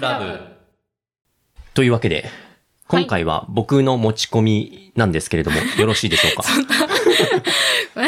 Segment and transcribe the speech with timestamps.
[0.00, 0.40] クラブ。
[1.74, 2.24] というわけで、
[2.88, 6.42] 今回は僕の持ち込みなんですけれども、 よろしいでしょうか？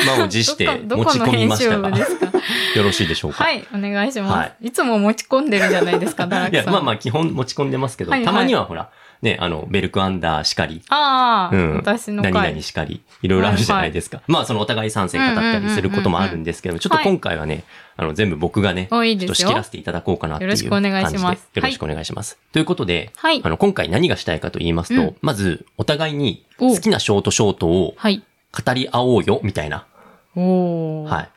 [0.07, 3.44] 満を持して持ち込みましたがよろしいでしょうか？
[3.44, 4.70] はい、お願いします。、はい。
[4.72, 6.72] つも持ち込んでるじゃないですか、ダラいや、クさん。
[6.72, 8.27] まあまあ基本持ち込んでますけど、はいはい。
[8.27, 8.90] たまにはほら、
[9.22, 12.50] ね、あの、ベルクアンダーしかり、ああ、うん私の何回。
[12.50, 14.21] 々しかり、いろいろあるじゃないですか。
[14.26, 17.62] まあそのお互い参戦語ったりすることもあるんですけども、ちょっと今回はね、
[17.96, 20.68] あの、全部僕がね、おいいちょっと仕切らせていただこうかなっていう感じで。
[20.68, 22.39] よろしくお願いしますよろしくお願いします。
[22.53, 28.23] ということで、はいあの、今回何がしたいかと言いますと、うんまず、お互いにお好きなショートショートをはい。
[28.67, 29.86] 語り合おうよ、みたいな。
[30.34, 31.09] おー。
[31.09, 31.29] はい。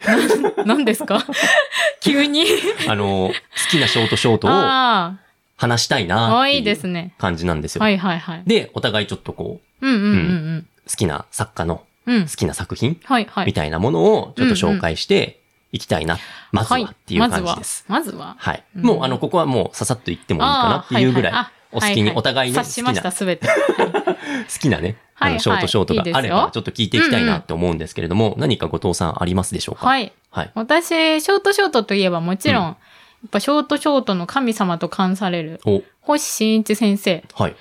[0.66, 1.24] 何ですか？
[2.02, 2.46] 急に。
[2.88, 3.34] あの、好
[3.70, 5.18] きなショートショートをあ
[5.58, 7.12] 話したいあ、なってあいう。
[7.18, 7.82] 感じなんですよ。
[7.82, 8.44] はいはいはい。
[8.46, 12.26] で、お互いちょっとこう、うんうんうん好きな作家の好。
[12.38, 13.00] きな作品。
[13.46, 15.40] みたいなものをちょっと紹介して
[15.72, 16.20] いきたいな。
[16.52, 17.86] まずはっていう感じです。
[17.88, 18.18] まずは。
[18.18, 18.36] まずは。
[18.38, 18.64] はい。
[18.78, 21.34] うんもう、あの、ここはもうささっと言ってもいいかなっていうぐらい
[21.72, 23.48] お好きに、お互いね、好きな、察しました、好すべて。
[24.60, 29.86] きなね、あの、ショートショートがあれば、ちょっと聞いていきたいなって思うんですけれども、何か後藤さんありますでしょうか？
[29.86, 30.14] はい。
[30.32, 30.52] はい。
[30.54, 32.78] 私、ショートショートといえばもちろん、
[33.26, 37.56] っぱショートショートの神様と冠される、お、星新一先生、はい。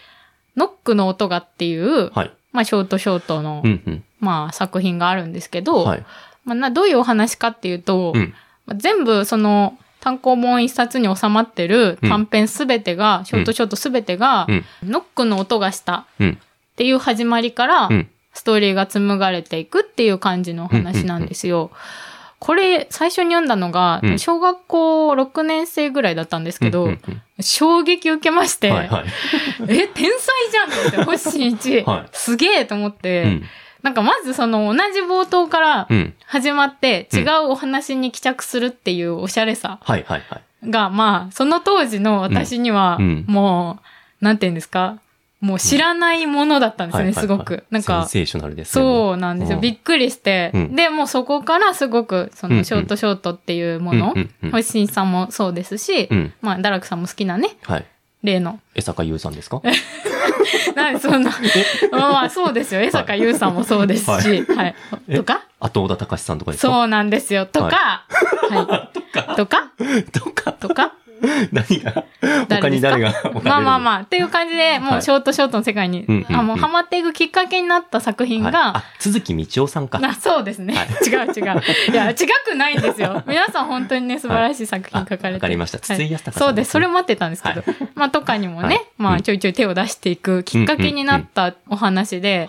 [0.56, 2.32] ノックの音がっていう、はい。
[2.52, 4.04] まあ、ショートショートの、うん、うん。
[4.20, 6.04] まあ、作品があるんですけど、はい。
[6.44, 8.34] まあ、などういうお話かっていうと、うん。
[8.66, 14.64] まあ全部その単行本一冊に収まってる短編すべてが、ショートショートすべてが、うん。
[14.84, 16.30] ノックの音がしたうん。
[16.32, 18.08] っていう始まりから、うん。
[18.34, 21.70] ストーリーが紡がれていくっていう感じのお話なんですよ。
[22.38, 24.18] これ、最初に読んだのがう、ん。
[24.18, 27.42] 小学校6年生ぐらいだったんですけど、うんうんうん。
[27.42, 29.04] 衝撃受けまして、はい、はい。
[29.68, 32.08] え、天才じゃんって思って、星新一、 はい。
[32.12, 33.44] すげえと思って、うん。
[33.82, 36.14] なんかまずその同じ冒頭からうん。
[36.26, 37.20] 始まってうん。
[37.20, 40.70] 違うお話に帰着するっていうおしゃれさはい、はい、はい。
[40.70, 43.24] が、まあ、その当時の私にはうん。
[43.28, 43.78] うん、も
[44.20, 44.98] う、なんて言うんですか？
[45.44, 47.64] もう知らないものだったんですよね、すごく。
[47.70, 48.82] なんか、センセーショナルですね。
[48.82, 49.56] そうなんですよ。
[49.56, 50.50] うんびっくりして。
[50.54, 54.14] うんで、もうそこからすごく、そのショートショートっていうもの
[54.50, 56.32] 星新さんもそうですしう、ん。
[56.40, 57.84] まあ、ダラクさんも好きなね、はい。
[58.22, 58.58] 例の。
[58.74, 59.60] 江坂優さんですか？
[60.74, 61.30] なんでそんな、
[61.92, 62.80] まあまあそうですよ。
[62.80, 64.74] 江坂優さんもそうですし、はい。
[65.08, 65.16] え？
[65.16, 65.42] とか？
[65.60, 66.72] 後小田隆さんとかですか？
[66.72, 67.46] そうなんですよ。
[67.46, 68.96] とか、はい。
[68.96, 69.70] とか、
[70.12, 70.94] とか、とか、
[71.52, 72.04] 何が？
[72.48, 73.12] 他に誰が？
[73.12, 74.98] 他 まあまあまあ、っていう感じで、もはい。
[74.98, 78.52] うショートショートの世界に、あもうハマっていくきっかけになった作品はい。
[78.52, 80.00] が、あ、鈴木道夫さんか。
[80.02, 81.62] あそうですね、は違う違う。
[81.92, 82.14] いや、違
[82.44, 83.22] くないんですよ。
[83.28, 85.78] 皆さん本当にね、素晴らしい作品書かれて、あわかりました。
[85.78, 86.70] 筒井康隆さんそうです。
[86.72, 87.62] それ待ってたんですけど、
[87.94, 92.48] まあ、とかにもね、まあ、ちょいちょい手を出していくきっかけになったお話で、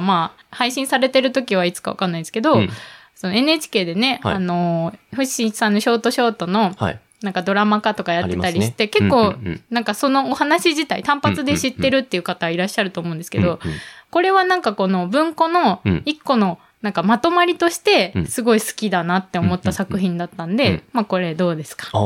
[0.00, 2.70] まあ、配信されてる時はいつかわかんないですけど、うん。
[3.14, 4.34] その NHK でね、はい。
[4.34, 7.00] あの、星さんのショートショートの、はい。
[7.22, 8.88] なんかドラマ化とかやってたりして、ね。
[8.88, 9.64] 結構、うんうんうん。
[9.70, 13.76] なんかそのお話自体単発で知ってるっていう方いらっしゃると思うんですけど、うんうん。
[14.10, 16.02] これはなんかこの文庫のうん。
[16.04, 18.26] 一個のなんかまとまりとしてうん。
[18.26, 20.82] すごい好きだなって思った作品だったんで、うん。
[20.92, 21.88] まあこれどうですか？
[21.92, 21.98] あ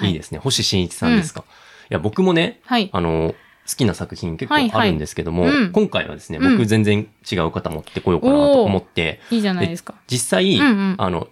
[0.00, 0.08] あ、い。
[0.08, 0.38] いいですね。
[0.38, 1.40] 星新一さんですか？
[1.40, 1.44] い
[1.90, 2.88] や、僕もね、はい。
[2.92, 3.34] あの、
[3.68, 4.70] 好きな作品結はいはい。
[4.70, 5.72] 構あるんですけども、うん。
[5.72, 6.52] 今回はですね、うん。
[6.56, 9.94] 僕全然違う方持ってこようかなと思って、いいじゃないですか。
[10.06, 10.94] 実際、うんうん。
[10.98, 11.28] あの、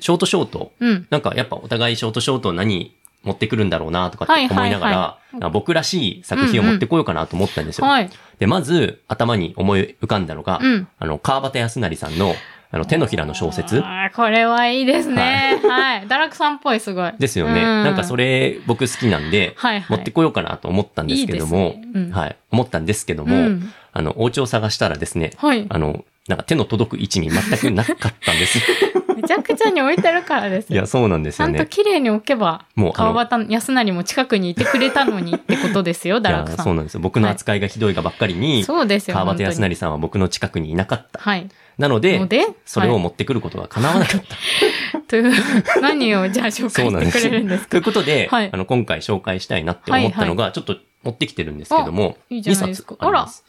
[0.00, 1.06] ショートショート、うん。
[1.10, 2.94] なんかやっぱお互いショートショート何
[3.24, 7.88] 持ってくるんだろうなとかって思いながら、はいはい僕らしい作品を持ってこようかなと思ったんですよ。
[7.88, 8.10] はい。
[8.38, 10.86] で、まず頭に思い浮かんだのが、うん。
[10.96, 12.36] あの、川端康成さんの、
[12.70, 13.82] あの、手のひらの小説
[14.14, 15.60] これはいいですね。
[15.60, 16.06] はい。
[16.06, 17.12] 堕落さんっぽい、すごい。
[17.18, 17.62] ですよね。
[17.62, 19.98] うんなんかそれ僕好きなんで、はいはい。
[19.98, 25.66] 持ってこようかなと思ったんですけども、いいねうんはい、思ったんですけども、うんあの、お家を探したらですね、はい。
[25.68, 28.60] あの、なんか手の届く位置に全くなかったんです。
[29.24, 30.74] めちゃくちゃに置いてるからですよ。
[30.74, 31.68] いや、そうなんですちゃんとよね。
[31.70, 36.64] 綺麗に置けば、もう川端康成も近くにいてくれたのにってことですよ、いや堕落さん。
[36.64, 37.00] そうなんですよ。
[37.00, 39.16] 僕の扱いがひどいがばっかりに、そうですよ。
[39.16, 41.20] 川端康成さんは僕の近くにいなかった。
[41.20, 41.48] はい。
[41.78, 42.20] なので、
[42.64, 44.98] それをは持ってくることが叶わなかった。
[44.98, 45.32] い という、
[45.80, 47.70] 何をじゃあ紹介してくれるんですか？
[47.70, 53.44] ということで、はいあの、今回紹介したいなって思ったのが、ちょっと持ってきてるんですけども、いいじゃ2ないですか冊あります。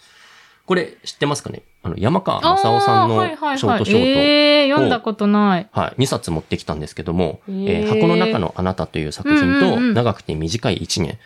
[0.66, 1.62] これ知ってますかね？
[1.84, 4.20] あの、山川正夫さんのショートショート。
[4.20, 5.70] えー、読んだことない。
[5.72, 11.18] はい、2冊持ってきたんですけども、へえーー箱の中のあなたという作品と、うんうんうん長くて短い1年っ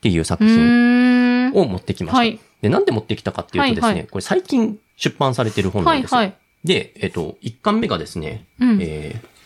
[0.00, 1.52] ていうう作品ーん。
[1.54, 2.18] を持ってきました。
[2.18, 2.38] はい。
[2.62, 6.16] で、なんで持ってきたかっていうとですね、はいはいこれ最近出版されてる本なんですよ。
[6.18, 6.36] はいはい。
[6.64, 8.78] で、えっ、と、1巻目がですね、うん。
[8.80, 9.36] えー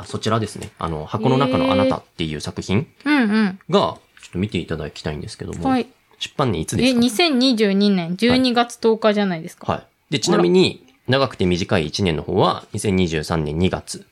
[0.00, 3.58] あそちらですね、あの、箱の中のあなたっていう作品うんうん。
[3.68, 3.98] が、ちょ
[4.28, 5.86] っと見ていただきたいんですけども、はい。
[6.20, 9.72] 出版年いつえ、ですか？2022年12月10日じゃないですか。
[9.72, 9.86] はい。
[10.10, 14.06] で、ちなみに、長くて短い1年の方は、2023年2月。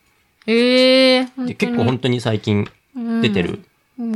[0.47, 1.47] ええー。
[1.47, 2.67] で結構本当に最近
[3.23, 3.61] 出てる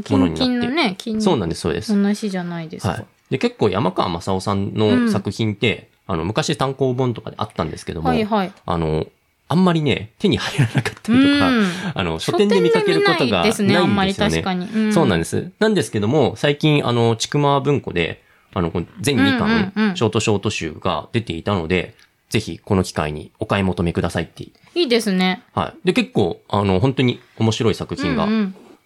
[0.04, 1.94] キンキンのね、金そうなんです、そうです。
[1.94, 2.92] 同じじゃないですか。
[2.92, 3.06] はい。
[3.30, 8.52] で、結構山川正夫さんの作品って、あの、昔単行本とかであったんですけども、はいはい。
[8.64, 9.06] あの、
[9.52, 14.66] あんまりね、手に入らなかったりとか、うんあの、書店で見かけることがないんですね、あんまり確かに。
[14.66, 15.50] うんそうなんです。
[15.58, 18.22] なんですけども、最近、あの、ちくま文庫で、
[18.54, 21.94] あの、全2巻、うんうんうんショートショート集が出ていたので、
[22.30, 24.44] ぜひこの機会にお買い求めくださいって。
[24.44, 25.42] いいですね。
[25.54, 25.86] はい。
[25.86, 28.26] で、結構、あの、本当に面白い作品が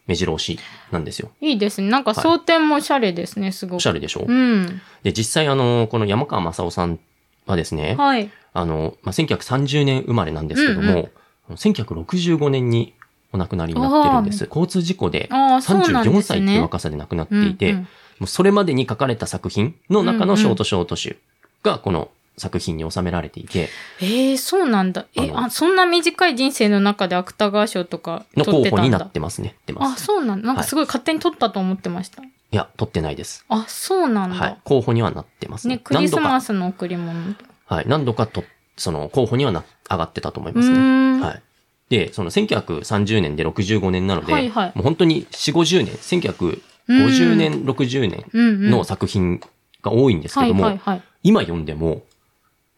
[0.09, 0.59] 目白押し
[0.91, 1.31] なんですよ。
[1.41, 1.89] いいですね。
[1.89, 3.77] なんか装填もおしゃれですね、すごく。
[3.77, 4.81] おしゃれでしょ、うん。
[5.05, 6.99] で、実際、あの、この山川正夫さん
[7.47, 8.31] はですね、はい。
[8.53, 11.11] あの、まあ、1930年生まれなんですけども、うん
[11.49, 12.93] 1965年に
[13.33, 14.47] お亡くなりになってるんです。
[14.47, 16.19] 交通事故でああ、そうなんですね。
[16.19, 17.89] 34歳っていう若さで亡くなっていて、うんうん
[18.19, 21.19] もうそれまでに書かれた作品の中のショートショート集
[21.63, 25.07] がこの作品に収められていて、えー、そうなんだ。
[25.15, 29.11] え、あそんな短い人生の中で芥川賞とかの取ってたんだ候補になっ。
[29.11, 29.55] てますね。
[29.77, 30.05] あ、す。
[30.05, 30.47] そうなんだ。
[30.47, 32.23] なんかすごい勝手に取ったと思ってました。
[32.23, 33.45] いや、取ってないです。
[33.49, 34.37] あ、そうなんだ。
[34.37, 34.59] はい。
[34.65, 35.77] 候補にはなってますね。
[35.77, 37.35] ね、クリスマ何スの贈り物。
[37.67, 37.85] はい。
[37.89, 38.45] 何度かと、
[38.77, 40.79] その候補にはな、上がってたと思いうまーすね。
[40.79, 41.21] ん。
[41.21, 41.43] はい。
[41.89, 48.71] で、その1930年で65年なので、はいはいもう本当に4、50年、1950年、60年。
[48.71, 49.41] の作品
[49.83, 51.03] が多いんですけはいども、はいはい。
[51.23, 52.03] 今読んでも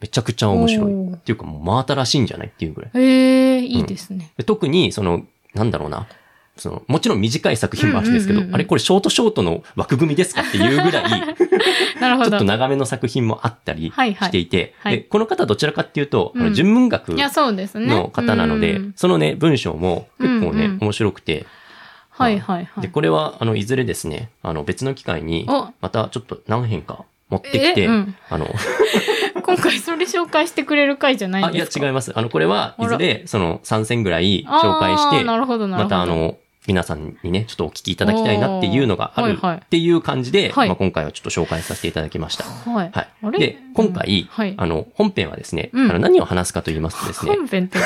[0.00, 1.12] めちゃくちゃ面白い。
[1.12, 2.90] っていうかもう真新しいんじゃないっていうぐらい。
[2.94, 4.30] へえ、いいですね。
[4.36, 5.24] で特に、その、
[5.54, 6.06] なんだろうな。
[6.56, 11.36] その、もちろん短い作品もあるんですけど、うんうんうんうんあれこれショートショートの枠組みですかっていうぐらい、
[12.00, 12.44] なるほどちょっと。
[12.44, 17.86] 長めの作品もあったりはいはいしていて、はいでこの方どちらかっていうと、あうんの純文学いや、そうですね。
[17.86, 21.46] の方なので、うんそのね、文章も結構ね、うんうん面白くて、
[22.10, 22.90] はいはいはで、い。
[22.90, 28.46] これは、あの、いずれですね、あの、別の機会にお、またちょっと何編か持ってきて、えうんあの、
[29.42, 31.86] 今回それ紹介してくれる回じゃないんですか？
[31.86, 32.12] 違います。
[32.14, 35.96] あの、これは、いずれ、その、3選ぐらい紹介して、なるほどなるほど。
[35.96, 36.36] またあの、
[36.68, 42.44] 皆さんにね、ちょっとお聞きいただきたいなっていうのがあるっていう感じで、はいまあ、今回はちょっと紹介させていただきました。
[42.44, 42.90] はい。
[42.92, 47.78] はいで、今回、うんはいあの、本編はですね、うんあの何を話すかと言いますとですね、本編って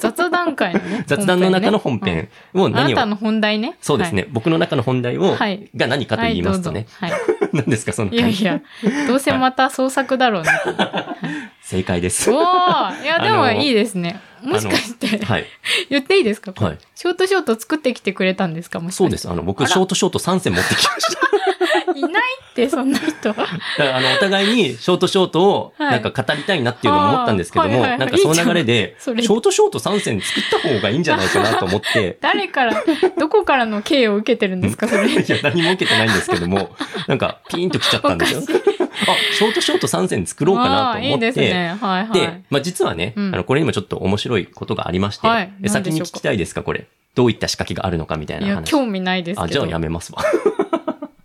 [0.00, 1.04] 雑談会のね。
[1.06, 3.76] 雑談の中の本ね編を何を、なたの本題ね。
[3.82, 6.36] そうですね、僕の中の本題を、はいが何かとはい。
[6.36, 7.12] 言いますとね、はい。
[7.52, 8.18] 何ですか、そのはい。
[8.18, 8.62] いやいや、
[9.06, 10.70] どうせまた創作だろうなと。
[11.62, 12.30] 正解です。
[12.30, 14.20] おーいや、でもいいですね。
[14.42, 15.46] もしかして、はい。
[15.90, 18.80] 言っていいですか、はいショートショート作ってきてくれたんですか？
[18.80, 19.28] もしかしてそうです。
[19.30, 21.20] あの、僕、ショートショート3選持ってきました。
[21.94, 23.28] いないって、そんな人。
[23.30, 23.44] だか
[23.78, 32.84] らあの、お互いにショートショートをはいなんか語りたいなっていうのも思ったんですけども、なんかその流れで、ショートショート3選作った方がいいんじゃないかなと思って、誰から、
[33.18, 35.08] どこからの刑を受けてるんですかそれ。
[35.10, 36.70] いや、何も受けてないんですけども、
[37.06, 38.40] なんかピーンときちゃったんですよ。
[38.40, 41.76] あ、ショートショート3選作ろうかなと思って、ですね。
[41.80, 42.20] はいはい。
[42.20, 46.86] で、まあ実はね、うんあの、これにもちょっと面白いことがありまして、はいで先に聞きたいですか、これ。
[47.14, 48.70] どういった仕掛けがあるのかみたいいや、な話。
[48.70, 49.40] 興味ないです。
[49.40, 50.22] あ、じゃあやめますわ。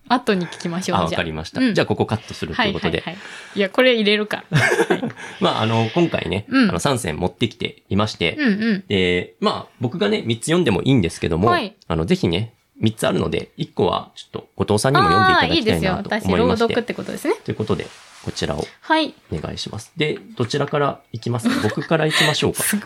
[0.08, 0.98] 後に聞きましょう。
[1.00, 1.62] あ、わかりました。
[1.62, 3.00] うんじゃあここカットするとはいいうことで。
[3.02, 3.24] はいはい。
[3.56, 4.60] いや、これ入れるから。
[4.60, 5.02] はい
[5.42, 8.84] まあ、あの、今回ね、うんあの、3選持ってきていまして、うんうん。
[8.88, 15.92] で、まあ、僕がね、3つ読んでもいいんですけども、はいあの、ぜひね、3つあるので、1個は、ちょっと、後藤さんにも読んでいたああー、いいだきたいですよ。
[15.94, 16.58] 私、なと思い朗。
[16.58, 17.36] 読ってことですね。
[17.44, 17.88] ということで、
[18.26, 19.14] こちらをはい。
[19.32, 19.92] お願いします。
[19.96, 21.56] で、どちらから行きますか？
[21.70, 22.64] 僕から行きましょうか。
[22.64, 22.86] すごい。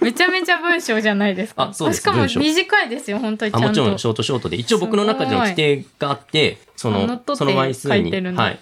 [0.00, 1.68] めちゃめちゃ文章じゃないですか。
[1.70, 3.68] あそうですしかも文章短いですよ、本当にちあゃんと。
[3.68, 8.58] もちろんショートショートで、一応僕の中での規定があって、その、あ乗っ取ってその枚数に、書いてるんだはい。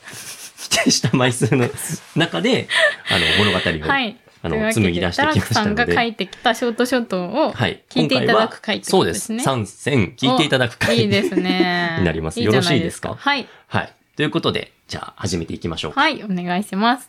[0.73, 1.69] 指定した枚数の
[2.17, 2.69] 中で、
[3.11, 4.17] あの、物語を、はい。
[4.43, 7.83] あのというわけ紡ぎ出してきましたのでタラクさんが書いてきたショートショートをはい。
[7.91, 9.11] 聞いていただく回ってそうで。
[9.13, 9.45] ことですすね。
[9.45, 10.99] 3選聞いていただく回。
[10.99, 11.97] いいですね。
[12.01, 13.47] になりますいいじゃなよろしいですかはい。
[13.67, 13.93] はい。
[14.17, 16.01] ということで、じゃあ始めていきましょうか。
[16.01, 17.09] はい、お願いします。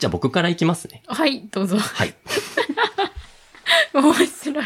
[0.00, 1.00] じゃあ僕からいきますね。
[1.06, 1.78] はい、どうぞ。
[1.78, 2.14] はい。
[3.94, 4.64] 面白い。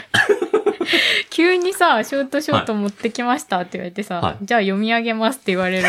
[1.29, 5.89] 急にさ、ショートショート持ってきましたって言われてさ、はいじゃあ読み上げますって言われる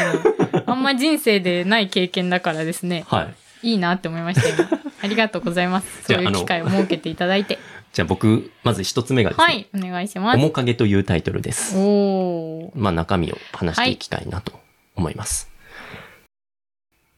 [0.54, 0.64] の。
[0.68, 3.06] あんま人生でない経験だからですね。
[3.08, 3.30] は
[3.64, 3.70] い。
[3.70, 4.70] いいなって思いました今。
[5.02, 6.04] ありがとうございます。
[6.04, 7.58] そういう機会を設けていただいて。
[7.94, 10.38] じゃあ僕、まず一つ目がですね、はい、お願いします。
[10.38, 11.78] 面影というタイトルです。
[11.78, 12.72] おー。
[12.76, 14.60] まあ中身を話していきたいなと
[14.98, 15.53] 思います。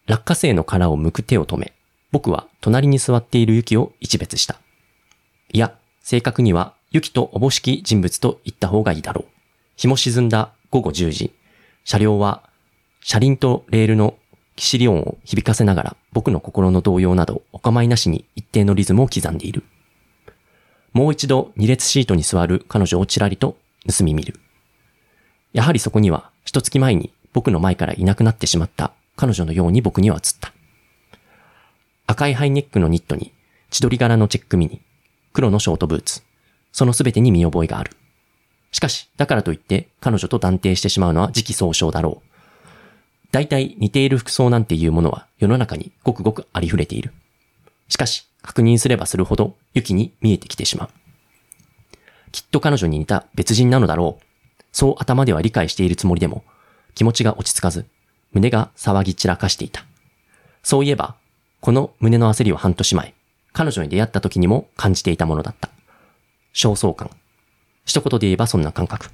[0.08, 1.74] 落花生の殻を剥く手を止め、
[2.12, 4.60] 僕は隣に座っているユキを一別した。
[5.52, 9.32] いや、正確にはユキとおぼしき人物と言った方がいいだろう。
[9.76, 11.34] 日も沈んだ午後10時。
[11.84, 12.44] 車両は
[13.02, 14.16] 車輪とレールの
[14.56, 19.64] キシリ音を響かせながら僕の心の動揺などお構いなしに一定のリズムを刻んでいる。
[20.94, 23.58] もう一度二列シートに座る彼女をちらりと
[23.88, 24.40] 盗み見る。
[25.52, 30.54] やはりそこには一月前に僕の前からいなくなってしまった彼女のように僕には映った。
[32.08, 33.34] 赤いハイネックのニットに
[33.72, 34.82] 千鳥柄のチェックミニ、
[35.34, 36.22] 黒のショートブーツ、
[36.72, 37.92] そのすべてに見覚えがある。
[38.72, 43.28] しかし、だからといって彼女と断定してしまうのは時期尚早だろう。
[43.32, 47.12] 大体似ている服装なんていうものは世の中にごくごくありふれている。
[47.88, 50.90] しかし、確認すればするほどユキに見えてきてしまう。
[52.32, 54.26] きっと彼女に似た別人なのだろう。
[54.72, 56.44] そう頭では理解しているつもりでも、
[56.96, 57.86] 気持ちが落ち着かず、
[58.36, 59.86] 胸が騒ぎ散らかしていた。
[60.62, 61.16] そういえば、
[61.62, 63.14] この胸の焦りは半年前、
[63.54, 65.70] 彼女に出会った時にも感じていたものだった。
[66.54, 67.10] 焦燥感。
[67.86, 69.10] 一言で言えばそんな感覚。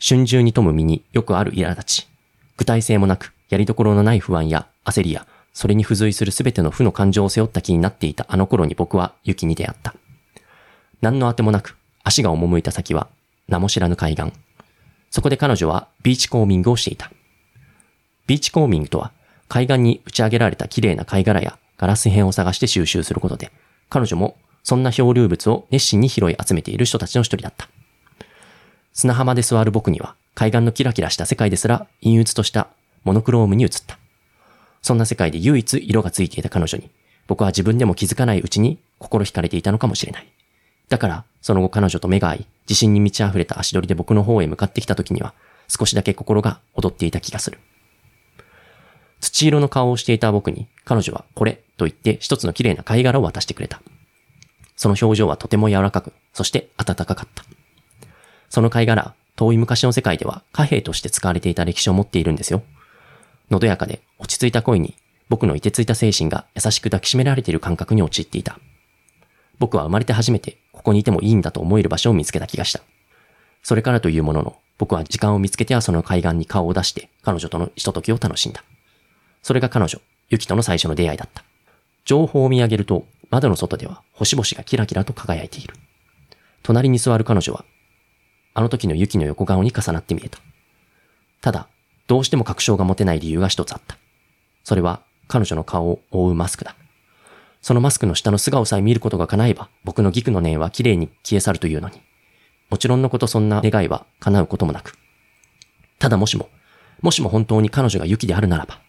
[0.00, 2.08] 春秋に富む身によくある苛立ち。
[2.56, 9.94] 具体性もなく、やりどころのない不安や焦りや、それに付随するすべての負の感情を背負った気になっていたあの頃に僕は雪に出会った。
[11.02, 13.08] 何のあてもなく、足が赴いた先は、
[13.46, 14.32] 名も知らぬ海岸。
[15.10, 17.10] そこで彼女はビーチコーミングをしていた。
[18.28, 19.10] ビーチコーミングとは、
[19.48, 23.50] 海岸に打ち上げられた綺麗な貝殻やガラス片を探して収集することで、
[23.88, 27.70] 彼女もそんな漂流物を熱心に拾い集めている人たちの一人だった。
[28.92, 32.68] 砂浜で座る僕には、海岸のキラキラした世界ですら陰鬱とした
[33.02, 33.98] モノクロームに映った。
[34.82, 36.90] そんな世界で唯一色がついていた彼女に、
[37.28, 40.28] 僕は自分でも気づかないうちに心惹かれていたのかもしれない。
[40.90, 45.32] だから、その後彼女と目が合い、自信に満ち溢れた足取りで僕の方へ向かってきた時には、
[45.66, 47.58] 少しだけ心が踊っていた気がする。
[49.20, 53.82] 土色の顔をしていた僕に、彼女はこれと言って一つの綺麗な貝殻を渡してくれた。
[54.76, 57.44] その表情はとても柔らかく、そして暖かかった。
[58.48, 62.62] その貝殻、遠い昔の世界では貨幣として使われていた歴史を持っているんですよ。
[63.50, 64.94] のどやかで落ち着いた声に、
[65.28, 68.58] 僕の凍てついた精神が優しく抱きしめられている感覚に陥っていた。
[69.58, 72.80] 僕は生まれて初めてここにいてもいいんだと思える場所を見つけた気がした。
[73.62, 78.62] それからというものの、僕は時間を見つけてはその海岸に顔を出して彼女とのひとときを楽しんだ。
[79.42, 81.44] それが彼女、ユキとの最初の出会いだった。
[82.04, 85.74] 情報を見上げると、窓の外では星々がキラキラと輝いている。
[86.62, 87.64] 隣に座る彼女は、
[88.54, 90.38] あの時のユキの横顔に重なって見えた。
[91.40, 91.68] ただ、
[92.06, 93.96] どうしても確証が持てない理由が一つあった。
[94.64, 96.74] それは、彼女の顔を覆うマスクだ。
[97.60, 102.00] そのマスクの下の素顔さえ見ることが叶えば、僕のギクの念は綺麗に消え去るというのに。
[102.70, 104.94] もちろんのことそんな願いは叶うこともなく。
[105.98, 106.48] ただもしも、
[107.02, 108.80] もしも本当に彼女がユキであるならば、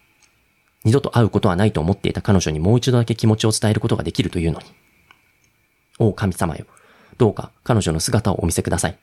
[0.84, 4.66] 二度と会うことはないと思っていた彼女にもう一度だけ気持ちを伝えることができるというのに。
[5.98, 6.64] お神様よ。
[7.18, 8.98] どうか彼女の姿をお見せください。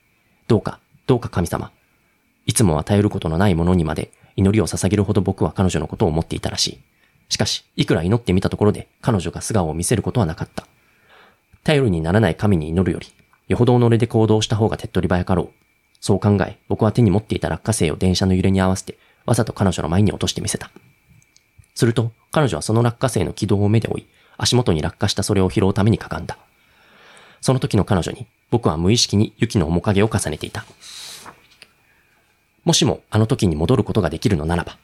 [0.48, 1.72] どうか、どうか神様。
[2.48, 6.80] いつもは頼ることのないものにまで祈りを捧げるほど僕は彼女のことを思っていたらしい。
[7.30, 10.66] しかし、いくら祈ってみたところで彼女が素顔を見せることはなかった。
[11.64, 13.08] 頼りにならない神に祈るより、
[13.50, 15.50] よほど己で行動した方が手っ取り早かろう。
[16.00, 20.72] そう考え、僕は手に持っていた落花生を電車の揺れに合わせて、わざと彼女の前に落としてみせた。
[21.78, 26.36] すると、彼女はその落花生の軌道を目で追い、足元に落下したそれを拾うためにかがんだ。
[27.40, 30.66] その時の彼女に、僕は無意識に雪の面影を重ねていた。
[32.64, 34.76] もしもあの時に戻ることができるのならば、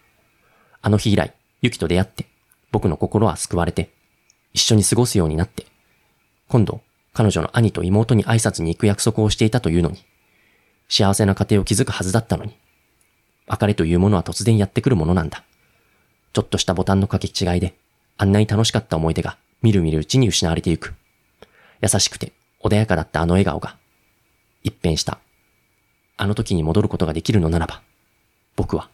[0.84, 1.34] あの日以来、
[1.64, 2.28] 雪と出会って、
[2.72, 3.90] 僕の心は救われて、
[4.54, 5.66] 一緒に過ごすようになって、
[6.48, 6.82] 今度、
[7.12, 10.06] 彼女の兄と妹に挨拶に行く約束をしていたというのに、
[10.90, 12.56] 幸せな家庭を築くはずだったのに、
[13.48, 15.44] 別れというものは突然やってくるものなんだ。
[16.34, 17.76] ちょっとしたボタンの掛け違いで、
[18.18, 20.96] あんなに楽しかった思い出が、みるみるうちに失われていく。
[21.82, 23.78] 優しくて、穏やかだったあの笑顔が、
[24.64, 25.20] 一変した。
[26.18, 27.84] あの時に戻ることができるのならば、
[28.56, 28.90] 僕は。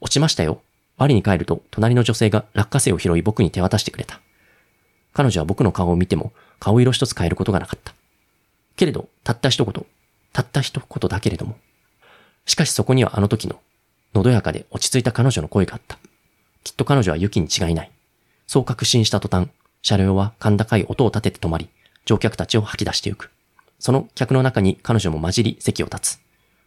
[0.00, 0.62] 落ちましたよ。
[0.96, 4.20] 我に帰ると、隣の女性が落花生を拾い僕に手渡してくれた。
[5.12, 7.94] 彼女は僕の顔を見ても、顔色一つ変えることがなかった。
[8.74, 9.86] けれど、たった一言、
[10.32, 11.56] たった一言だけれども。
[12.46, 13.60] しかしそこにはあの時の
[14.14, 15.98] のどやかで落ち着いた彼女の声があった。
[16.64, 17.90] きっと彼女は雪に違いない。
[18.46, 19.48] そう確信した途端、
[19.82, 21.68] 車両は甲高い音を立てて止まり、
[22.04, 23.30] 乗客たちを吐き出してゆく。
[23.78, 26.20] その客の中に彼女も混じり席を立つ。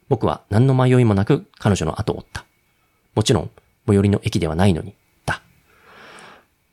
[0.08, 2.46] 僕は何の迷いもなく彼女の後を追った。
[3.16, 3.52] もちろん、
[3.88, 4.94] 最寄りの駅ではないのに、
[5.26, 5.42] だ。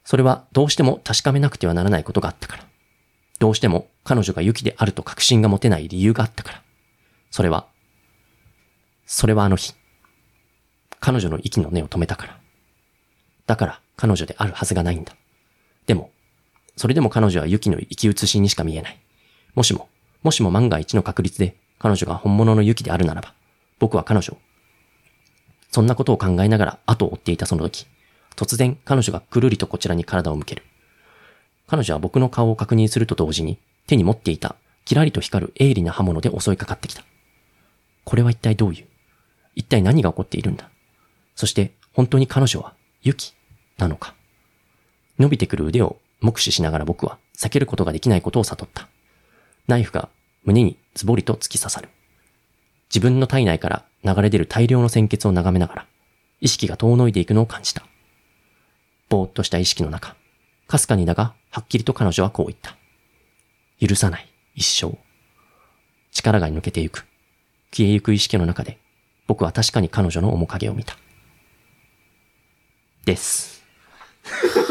[0.04, 2.64] それはどうしても確かめなくてはならないことがあったから。
[3.38, 6.62] どうしても彼女が雪であると確信が持てない理由があったから。
[7.30, 7.66] それは、
[9.06, 9.75] それはあの日。
[11.00, 12.38] 彼女の息の根を止めたから。
[13.47, 15.14] だから彼女であるはずがないんだ。
[15.87, 16.11] でも、
[16.76, 18.99] それでも彼女はユキの生き写しにしか見えない。
[19.55, 19.88] もしも、
[20.23, 23.35] もしも万が一の確率で彼女が本物のユキであるならば、
[23.78, 24.38] 僕は彼女を。
[25.71, 27.87] そんなことを考えながら後を追っていたその時、
[28.37, 30.62] 突然彼女がくるりとこちらに体を向ける。
[31.67, 37.02] 彼女は僕の顔を確認すると同時に手に持っていたキラリと光る鋭利な刃物で襲いかかってきた。
[38.05, 38.87] これは一体どういう？
[39.55, 40.71] 一体何が起こっているんだ？
[41.38, 43.33] そして本当に彼女はユキ
[43.76, 44.16] なのか？
[45.21, 48.88] 伸びてくる腕を目視しながら僕は避けることができないことを悟った。
[49.68, 50.09] ナイフが
[50.42, 51.90] 胸にズボリと突き刺さる。
[52.90, 55.87] 自分の体内から流れ出る大量の鮮血を眺めながら、
[56.40, 57.85] 意識が遠のいていくのを感じた。
[59.09, 60.16] ぼーっとした意識の中、
[60.66, 62.76] かすかにだが、はっきりと彼女はこう言った。
[63.87, 64.99] 許さない、一生。
[66.11, 67.07] 力が抜けてゆく。
[67.71, 68.78] 消えゆく意識の中で、
[69.28, 70.97] 僕は確かに彼女の面影を見た。
[73.09, 73.62] です。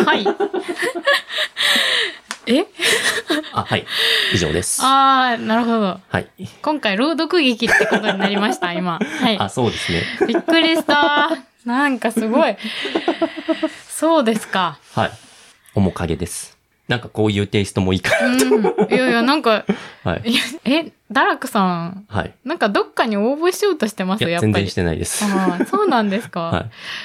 [0.06, 0.24] はい。
[2.46, 2.66] え？
[3.52, 3.86] あ、はい。
[4.32, 4.80] 以上です。
[4.84, 6.00] あー、なるほど。
[6.08, 6.30] はい。
[6.62, 9.00] 今回朗読劇ってことになりました、今。
[9.00, 9.40] はい。
[9.40, 10.04] あ、そうですね。
[10.28, 11.32] びっくりした。
[11.66, 12.56] なんかすごい。
[13.90, 14.78] そうですか。
[14.94, 15.12] はい。
[15.74, 16.56] 面影です。
[16.88, 18.40] なんかこういうテイストもいいかうん。
[18.94, 19.66] いやいや、なんか、
[20.06, 20.12] な。
[20.12, 20.36] はい。
[20.64, 22.34] え、ダラクさん、はい。
[22.44, 24.22] なんかどっかに応募しようとしてます？
[24.22, 24.54] いや、やっぱり。
[24.54, 25.24] 全然してないです。
[25.26, 26.42] ああ、そうなんですか？
[26.52, 26.64] はい。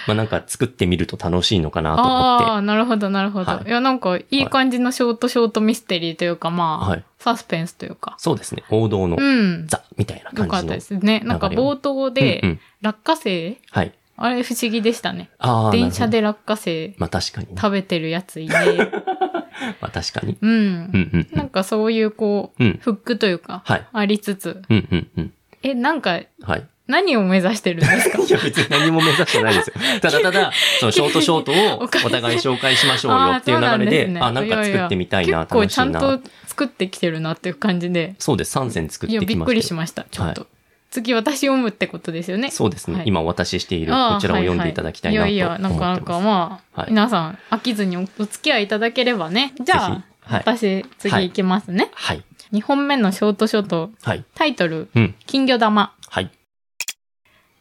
[0.09, 2.67] まあなんか作ってみると楽しいのかなと思ああ、って。
[2.67, 3.53] なるほど、なるほど。
[3.53, 7.05] はいい、や、なんか、いい感じのショートショートミステリーというか、まあ、はい。
[7.21, 8.15] サスペンスというか。
[8.19, 8.65] そうですね。
[8.71, 9.67] 王道のうん。
[9.69, 10.73] ザみたいなよかった感じの。
[10.75, 11.21] ですね。
[11.25, 13.59] なんか冒頭で、うんうん落花生？
[13.71, 13.93] はい。
[14.17, 15.31] あれ不思議でしたね。
[15.39, 15.71] ああ。
[15.71, 16.19] 電車で。
[16.19, 17.55] で落花生まあ確かにね。
[17.57, 18.55] 食べてるやついて。
[19.81, 20.37] まあ確かに。
[20.41, 20.55] うんう。
[20.55, 21.49] んうんうなんん。
[21.51, 22.79] かそういうこう、うん。
[22.83, 23.87] フックというか、はい。
[23.93, 24.63] ありつつ。
[24.69, 25.33] うんうんうん。
[25.63, 26.67] え、なんか、はい。
[26.89, 28.19] 何を目指してるんですか？
[28.19, 29.75] いや別に何も目指してないですよ。
[30.03, 36.01] ただただ、そのショートショートを お互い紹介しましょうよっていう流れで、あ、なんか作ってみたいな、結構楽しいな。
[36.01, 38.17] ちゃんと作ってきてるなっていう感じで。
[38.19, 38.59] そうです。
[38.59, 39.55] 3選作っいや、びっくてきましたよ。
[39.55, 40.07] りしました。
[40.11, 40.47] ちょっと。
[40.93, 42.51] 次私読むってことですよね。
[42.51, 42.99] そうですね。
[42.99, 45.73] はい今お渡ししているこちらを読んでいただきたいなとはいはい、思ってます。
[45.73, 49.55] いやいや、なかなかまあ、はい皆さん飽きずにおお付き合いいただければね。
[49.65, 51.91] じゃあ、はい私次行きますね。
[51.95, 52.23] はい。
[52.53, 54.25] 2本目のショートショート、はい。
[54.35, 55.15] タイトル、うん。
[55.27, 55.95] 金魚玉。
[56.09, 56.31] はい。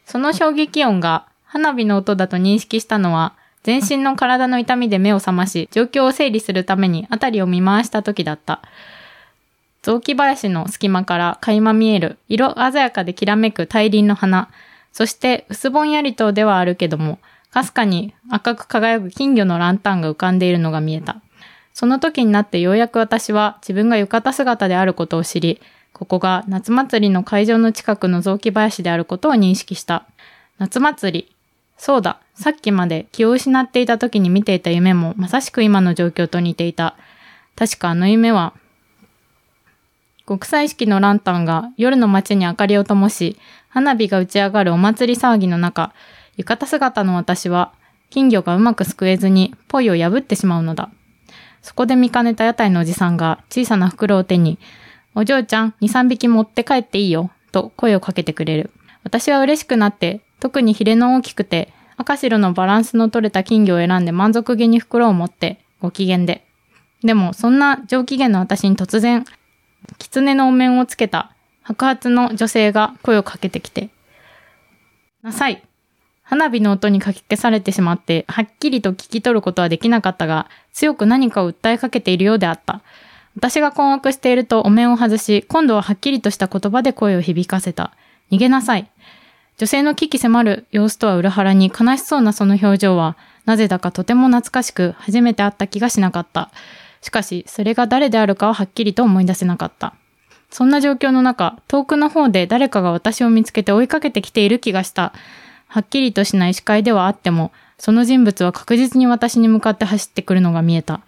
[0.04, 8.60] その衝撃音が花火の音だと認識したのは、全身の体の痛みで目を覚まし、状況を整理するために辺りを見回した時だった。
[9.82, 14.48] 雑木林の隙間から垣間見える色鮮やかできらめく大輪の花。
[14.92, 17.18] そして薄ぼんやりとではあるけども、
[17.50, 21.20] かすかに赤く輝く金魚のランタンが浮かんでいるのが見えた。
[21.74, 25.60] その時になってようやく私は自分が浴衣姿であることを知り、
[25.92, 30.06] ここが夏祭りの会場の近くの雑木林であることを認識した。
[30.58, 31.34] 夏祭り。
[31.76, 36.94] そうだ、さっきまで気を失っていた時に見ていた夢もまさしく今の状況と似ていた。
[37.56, 38.54] 確かあの夢は、
[40.26, 43.36] 国際式のランタンが夜の街に明かりを灯し、
[43.68, 45.92] 花火が打ち上がるお祭り騒ぎの中、
[46.36, 47.72] 浴衣姿の私は、
[48.10, 50.90] 金魚がうまくすくえずに、ポイを破ってしまうのだ。
[51.62, 54.58] そこで見かねた屋台のおじさんが小さな袋を手に、
[55.14, 58.70] お嬢ちゃん、2、3匹持って帰っていいよ、と声をかけてくれる。
[59.04, 66.44] 私は嬉しくなって、特にヒレの大きくて、赤白のバランスの取れた金魚を選んで満足げに袋を持って、ご機嫌で。
[67.02, 69.24] でも、そんな上機嫌の私に突然、
[69.98, 73.90] 狐のお面をつけた白髪の女性が声をかけてきて、
[75.22, 75.62] なさい。
[76.22, 82.80] 花火の音にかき消されてしまって、はっきりと聞き取ることはできなかったが、強く何かを訴えかけているようであった。
[83.36, 87.92] 私が困惑しているとお面を外し、今度ははっきりとした言葉で声を響かせた。
[88.30, 88.90] 逃げなさい。
[89.58, 96.50] 女性の危機迫る様子とは裏腹に悲しそうなその表情は、なぜだかとても懐かしく、初めて会った気がしなかった。
[97.02, 99.94] しかし、それが誰であるかははっきりと思い出せなかった。
[100.50, 105.12] そんな状況の中、遠くの方で誰かが私を見つけて追いかけてきている気がした。
[105.66, 111.00] はっきりとしない視界ではあっても、その人物は確実に私に向かって走ってくるのが見えた。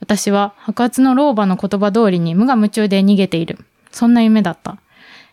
[0.00, 3.58] 私は白髪の老婆の言葉通りに無我夢中で逃げている。
[3.90, 4.76] そんな夢だった。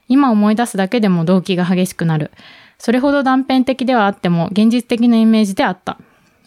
[0.07, 2.31] 今思い出すだけでも動機が激しくなる。
[2.77, 5.97] それほど断片的ではあっても現実的なイメージであった。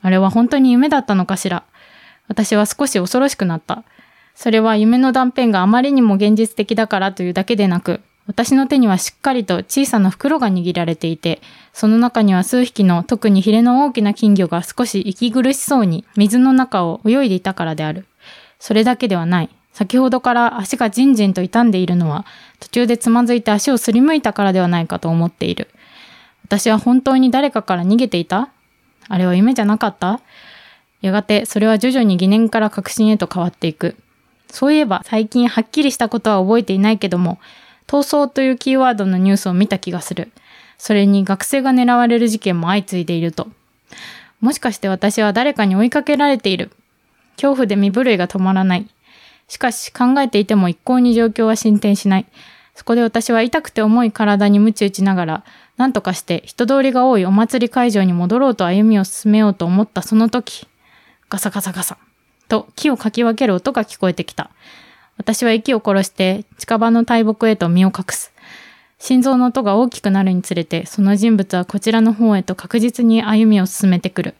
[0.01, 1.65] あれは本当に夢だったのかしら。
[2.29, 3.85] 私は少し恐ろしくなった。
[4.35, 18.07] それは夢の断片があまりにも現実的だからというだけでなく、私の手にはしっかりと小さな袋が握られていて、その中には数匹の特にヒレの大きな金魚が少し息苦しそうに水の中を泳いでいたからである。
[18.59, 19.51] それだけではない。
[19.75, 22.25] 先ほどから足がじんじんと傷んでいるのは、
[22.61, 25.69] 途中でつまずいて足をすりむいたからではないかと思っている。
[26.45, 28.49] 私は本当に誰かから逃げていた？
[29.09, 30.21] あれは夢じゃなかった？
[31.05, 33.95] やがてそれは徐々に疑念から確信へと変わっていく。
[34.49, 37.39] そういえば最近はっきりしたことは覚えていないけども、
[37.87, 40.33] 逃走というキーワードのニュースを見た気がする。
[40.79, 43.49] それに学生が狙われる事件も相次いでいると。
[44.41, 46.71] もしかして私は誰かに追いかけられている。
[47.37, 48.87] 恐怖で身震いが止まらない。
[49.47, 52.27] しかし考えていても一向に状況は進展しない。
[52.75, 55.45] そこで私は痛くて重い体に鞭打ちながら、
[55.77, 60.67] 何とかして人通りが多いお祭り会場に戻ろうと歩みを進めようと思ったその時、
[61.29, 61.99] ガサガサガサ、
[62.49, 64.51] と木をかき分ける音が聞こえてきた。
[65.17, 68.33] 私は息を殺して近場の大木へと身を隠す。
[68.99, 74.35] 心臓の音が大きくなるにつれて、その人物はこちらの方へと確実に歩みを進めてくる。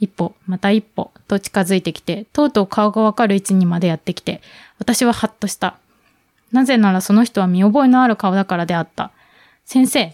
[0.00, 4.40] 一歩、また一歩、と近づいてきて、とうとう顔がわかる位置にまでやってきて、
[4.78, 5.76] 私はハッとした。
[6.52, 9.12] なぜならその人は見覚えのある顔だからであった。
[9.64, 10.12] 先生。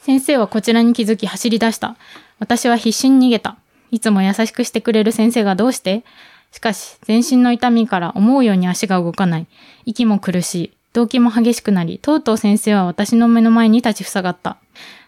[0.00, 1.96] 先生はこちらに気づき走り出した。
[2.38, 3.56] 私は必死に逃げた。
[3.94, 6.02] いつも優しくしてくれる先生がどうして？
[6.50, 9.46] しかし、全身の痛みから思うように足が動かない。
[9.86, 10.72] 息も苦しい。
[10.94, 14.56] 動悸も激しくなり、とうとう先生は私の目の前に立ちふさがった。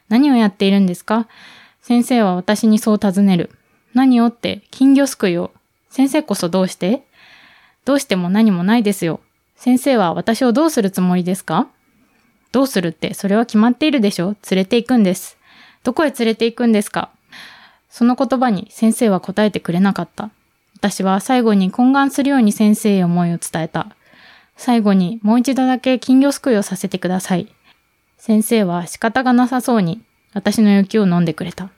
[0.08, 1.26] 何をやっているんですか？
[1.82, 3.50] 先生は私にそう尋ねる。
[3.92, 5.52] 何をって、金魚すくいを。
[5.90, 7.02] 先生こそどうして？
[7.84, 9.18] どうしても何もないですよ。
[9.56, 11.66] 先生は私をどうするつもりですか？
[12.52, 15.36] どうするって、それは決まっているでしょ連れて行くんです。
[15.82, 17.10] どこへ連れて行くんですか？
[17.96, 20.28] その言葉に先生は答えてくれなかった。
[20.76, 23.86] 私は最後に懇願するように先生へ思いを伝えた。
[24.54, 27.48] 最後にもう一度だけ金魚すくいをさせてください。
[28.18, 30.02] 先生は仕方がなさそうに
[30.34, 31.70] 私の雪を飲んでくれた。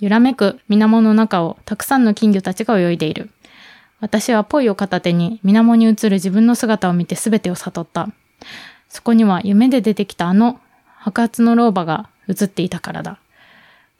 [0.00, 3.30] 揺らめく水面の中をたくさんの金魚たちが泳いでいる。
[4.00, 8.08] 私はポイを片手に水面に映る自分の姿を見て全てを悟った。
[8.88, 10.58] そこには夢で出てきたあの
[10.98, 13.20] 白髪の老婆が映っていたからだ。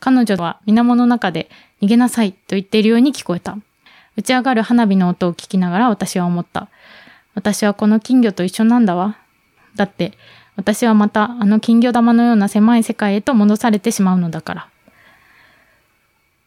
[0.05, 1.49] 彼女は水面の中で
[1.81, 3.57] 逃げなさいと言っているように聞こえた。
[4.17, 6.69] 打ち上がる花火の音を聞きながら私は思った。
[7.37, 9.17] 私はこの金魚と一緒なんだわ。
[9.77, 10.13] だって、
[10.57, 14.69] 私はまたあの金魚玉のような狭い世界へと戻されてしまうのだから。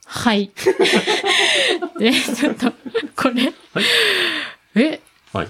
[0.06, 0.52] はい。
[1.98, 2.74] で、ちょっと、
[3.16, 3.46] これ。
[3.46, 3.54] はい
[4.76, 5.48] え、はい。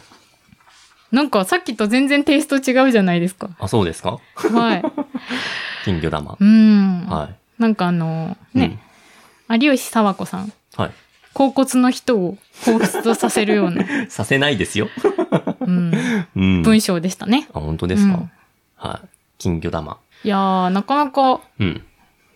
[1.12, 3.50] なんかさっきと全然テイスト違うじゃないですか。
[3.58, 4.20] あ、そうですか？
[4.36, 4.84] はい。
[5.86, 6.46] 金魚玉う。
[6.46, 7.06] ん。
[7.08, 7.36] はい。
[7.60, 8.80] なんかあの、ね、
[9.50, 10.52] 有吉佐和子さん。
[10.76, 10.92] はい。
[11.34, 14.88] 甲骨の人を彷彿とさせるような、 させないですよ。
[15.60, 15.92] うん、
[16.36, 16.62] うん。
[16.64, 17.50] 文章でしたね。
[17.54, 18.32] あ、本当ですか、うん
[18.78, 19.08] はい。
[19.38, 19.98] 金魚玉。
[20.24, 21.74] いやー、なかなかうん。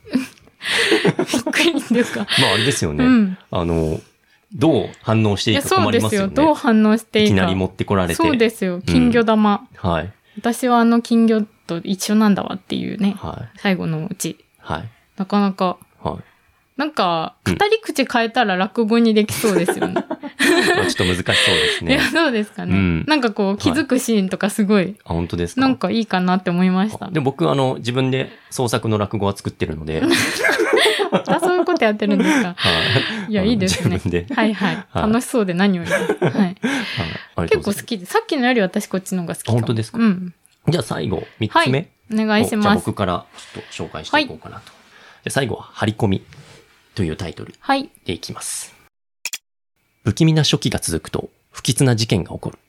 [0.09, 2.27] びっくりですか。
[2.41, 3.05] まあ、あれですよね。
[3.05, 3.37] うん。
[3.51, 4.01] あの、
[4.53, 6.09] どう反応していや、いいかそうですよ。
[6.09, 6.33] 困りますよね。
[6.35, 7.33] どう反応していいか。
[7.33, 8.15] いきなり持ってこられて。
[8.15, 8.81] そうですよ。
[8.81, 9.67] 金魚玉。
[9.77, 10.11] はい。
[10.37, 13.15] 私はあの金魚と一緒なんだわっていうね。
[13.17, 13.59] はい。
[13.59, 14.37] 最後のうち。
[14.57, 14.89] はい。
[15.19, 15.77] なかなか。
[16.01, 16.23] はい。
[16.77, 19.95] なんか、うん語り口変えたら落語にできそうですよね。
[20.75, 22.03] まあ、ちょっと難しそうですねいや、。
[22.03, 22.71] そうですかね。
[22.73, 25.61] うんなんかこう、気づくシーンとかすごい、あ、本当ですか？
[25.61, 27.09] なんかいいかなって思いました。
[27.11, 30.11] で、僕、あの、自分で創作の落語は作ってるので、はい。
[31.27, 32.55] あ、そういうことやってるんですか。
[33.27, 33.99] いや、あのいいですね。
[34.33, 34.75] はいはい。
[34.75, 35.89] はい楽しそうで何より。
[35.91, 36.55] はい。
[37.49, 37.73] 結構。
[37.73, 39.57] 好きで、さっきのより私こっちの方が好きかも。
[39.57, 39.97] あ本当ですか？
[39.97, 40.33] うん。
[40.69, 41.89] じゃあ最後、三つ目。
[42.13, 42.85] お願いしじゃあます。
[42.85, 44.71] 僕からちょっと紹介していこうかなと。
[45.23, 46.25] で最後は、張り込み
[46.95, 47.89] というタイトルはい。
[48.05, 48.73] でいきます。
[50.03, 52.59] 不気味な初期が続くと、不吉な事件が起こる。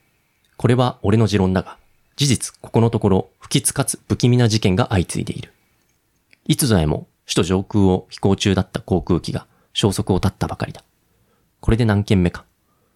[0.57, 1.79] これは俺の持論だが、
[2.17, 5.53] 事実、ここのところ、不吉かつ不気味な事件が相次いでいる。
[6.47, 10.85] いつぞやも、首都上空を飛行中だった航空機が消息を絶ったばかりだ。
[11.61, 12.45] これで何件目か。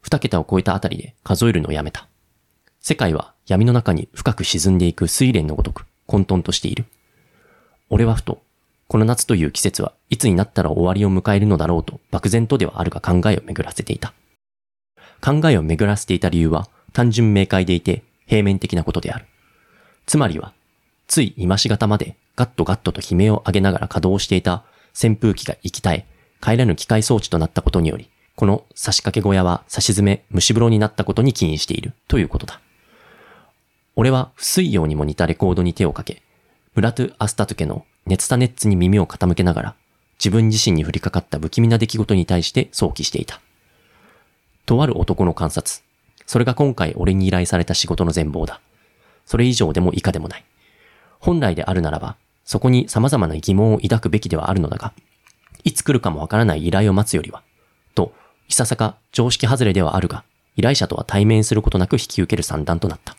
[0.00, 2.08] 二桁を超えたあたりで数えるのをやめた。
[2.80, 6.84] 世界は闇の中に深く沈んでいく睡蓮のごとく混沌としている。
[7.88, 8.42] 俺はふと、
[8.94, 14.14] この夏という季節はいつになったら終わりを迎えるのだろうと漠然とではあるが考えを巡らせていた。
[15.20, 19.26] 考えを巡らせていた理由は単純明快でいて平面的なことである。
[20.06, 20.52] つまりは、
[21.08, 24.62] つい今しがたまでガットガットと悲鳴を上げながら稼働していた
[24.96, 26.06] 扇風機が息絶え、
[26.40, 32.60] 帰らぬ機械装置となったことにより、この差し掛け小屋は差し詰め蒸し風呂になったことに起因しているということだ。
[33.96, 36.22] 俺は不水用にも似たレコードに手をかけ、
[36.76, 39.74] ムラトゥ・アスタトゥケのネツァネットに耳を傾けながら、
[40.18, 43.40] 自分自身に降りかかった不気味な出来事に対して想起していた。
[44.66, 45.82] とある男の観察。
[46.26, 48.60] それが今回俺に依頼された仕事の全貌だ。
[49.26, 50.44] それ以上でも以下でもない。
[51.18, 54.92] 本来であるならば、そこに様々な疑問を抱くべきではあるのだが、
[55.64, 57.42] いつ来るかもわからない依頼を待つよりは、
[57.94, 58.12] と、
[58.48, 60.24] いささか常識外れではあるが、
[60.56, 63.16] 依頼者とは対面することなく引き受ける算段となった。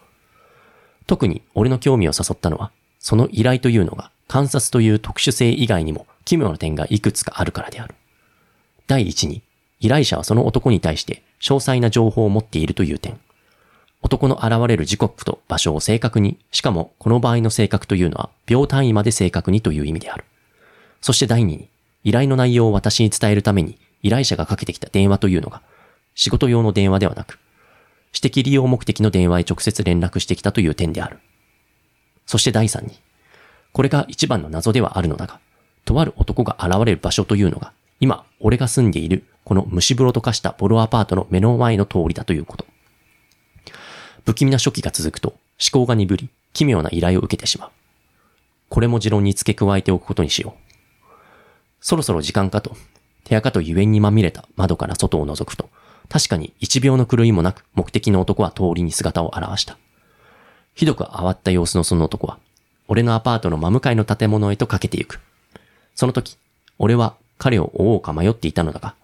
[1.08, 7.96] 特に俺の興味を誘ったのは、その依頼というのが観察という特殊性以外にも奇妙な点がいくつかあるからである。
[8.88, 9.42] 第一に、
[9.80, 13.20] 依頼者はその男に対して詳細な情報を持っているという点。
[14.02, 20.26] 男の現れる時刻と場所を正確に、しかもこの場合の正確というのは秒単位まで正確にという意味である。
[21.02, 21.70] そして第二に、
[22.04, 25.62] 依頼の内容を私に伝えるために依頼者がかけてきた電話というのが、
[26.14, 27.40] 仕事用の電話ではなく、
[28.12, 31.20] 私的利用目的の電話へ直接連絡してきたという点である。
[32.28, 32.92] そして第三に、
[33.76, 35.42] これが一番の謎ではあるのだが、
[35.84, 42.66] とある男が現れる場所というのが、今、俺が住んでいる、この蒸し風呂と化したボロアパートの目の前の通りだということ。
[44.26, 47.70] 不気味な初期が続くと、思考が鈍り、奇妙な依頼を受けてしまう。
[48.70, 51.14] これも持論に付け加えておくことにしよう。
[51.82, 52.78] そろそろ時間かと、
[53.26, 55.70] 手垢と油煙にまみれた窓から外を覗くと、
[56.08, 59.78] 確かに一秒の狂いもなく目的の男は通りに姿を現した。
[60.76, 62.40] ひどく慌った様子のその男は、
[62.88, 65.20] 俺のアパートの真向かいの建物へとかけてゆく。
[65.96, 66.38] その時、
[66.78, 68.96] 俺は彼を追おうか迷っていたのだが、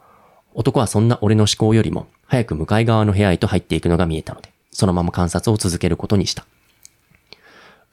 [0.54, 6.46] 男はそんな俺の思考よりも早く向かい側の部屋へと入っていくのが見えたので、そのまま観察を続けることにした。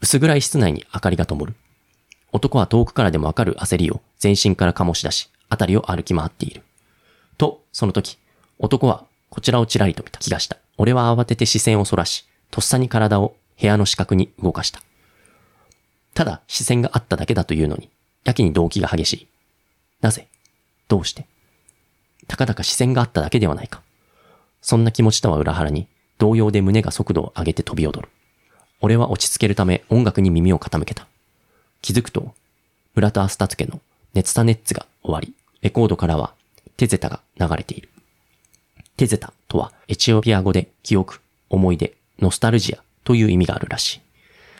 [0.01, 1.55] 薄暗い室内に明かりが灯る。
[2.31, 6.61] 男は遠くからでもわかる焦りを全身から醸し出し、辺りを歩き回っている。
[7.37, 8.17] と、その時、
[8.59, 10.57] 男はこちらをちらりと見た気がした。
[10.77, 14.81] 俺は慌てて視線をそらし、とっさに体を部屋の四角に動かした。
[16.13, 17.89] ただ視線があっただけだというのに、
[18.23, 19.27] やけに動機が激しい。
[20.01, 20.27] なぜ？
[20.87, 21.25] どうして？
[22.27, 23.81] たかだか視線があっただけではないか。
[24.61, 28.09] そんな気持ちとは裏腹に、動揺で胸が速度を上げて飛び踊る。
[28.81, 31.07] 俺は落ち着けるため音楽に耳を傾けた。
[31.81, 32.33] 気づくと、
[32.93, 33.79] 村田アスタツケの
[34.13, 36.33] ネツタネッツが終わり、レコードからは
[36.75, 37.89] テゼタが流れている。
[38.97, 44.01] テゼタとはエチオピア語で記憶、思い出、ノスタルジアという意味があるらしい。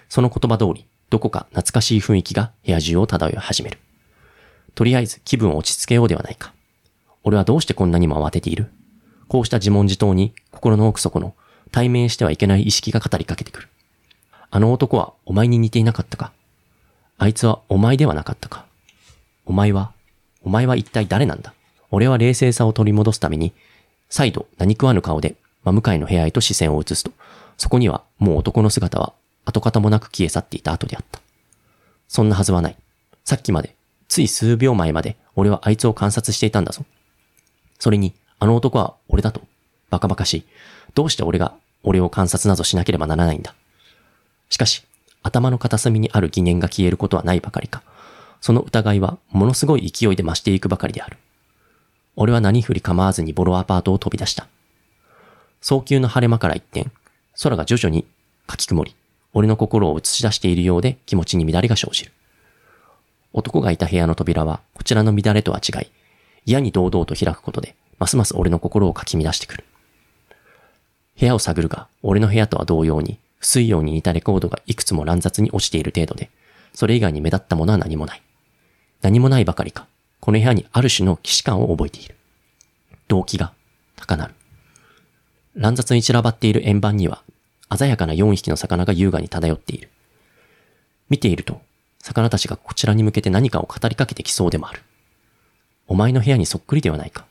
[0.08, 3.78] その言葉通り、どこか懐かしい雰囲気が部屋中を漂い始める。
[4.76, 6.54] とりあえず気分を落ち着けようではないか。
[7.24, 8.72] 俺はどうしてこんなにも慌てている？
[9.28, 11.36] こうした自問自答に心の奥底の
[11.72, 13.68] 対面してはいけない意識が語りかけてくる。
[14.52, 16.32] あの男はお前に似ていなかったか？
[17.18, 18.66] あいつはお前ではなかったか？
[19.46, 19.92] お前は、
[20.44, 21.54] お前は一体誰なんだ？
[21.92, 23.52] 俺は冷静さを取り戻すために、
[24.10, 27.12] 再度何食わぬ顔で真向かいの部屋へと視線を移すと、
[27.58, 29.14] そこにはもう男の姿は
[29.50, 31.20] 跡形もなく消え去っていた後であった。
[32.08, 32.76] そんなはずはない。
[33.26, 33.76] さっきまで、
[34.08, 36.86] つい数秒前まで俺はあいつを観察していたんだぞ。
[37.80, 39.42] それに、あの男は俺だと。
[39.90, 40.44] バカバカしい。
[40.96, 43.54] どうして俺が俺を観察などしなければならないんだ。
[44.50, 44.84] しかし、
[45.24, 47.84] 頭の片隅にある疑念が消えることはないばかりか。
[48.42, 51.18] その疑いはものすごい勢いで増していくばかりである。
[52.16, 54.48] 俺は何振り構わずにボロアパートを飛び出した。
[55.62, 56.90] 早急の晴れ間から一転、
[57.42, 58.06] 空が徐々に
[58.48, 58.96] かき曇り、
[59.34, 62.12] 俺の心を映し出しているようで気持ちに乱れが生じる。
[63.34, 65.88] 男がいた部屋の扉はこちらの乱れとは違い、
[66.46, 69.66] 嫌に堂々と開くことで、ますます俺の心をかき乱してくる。
[71.20, 76.30] 部屋を探るが、俺の部屋とは同様に、不水用に似たレコードがいくつも乱雑に落ちている程度で、
[76.74, 78.22] それ以外に目立ったものは何もない。
[79.02, 79.86] 何もないばかりか、
[80.22, 82.16] この部屋にある種の既視感を覚えている。
[83.10, 83.54] 動機が
[83.96, 84.34] 高鳴る。
[85.56, 87.22] 乱雑に散らばっている円盤には、
[87.78, 89.90] 鮮やかな4匹の魚が優雅に漂っている。
[91.10, 91.62] 見ていると、
[92.00, 94.82] 魚たちがこちらに向けて何かを語りかけてきそうでもある。
[95.88, 97.26] お前の部屋にそっくりではないか。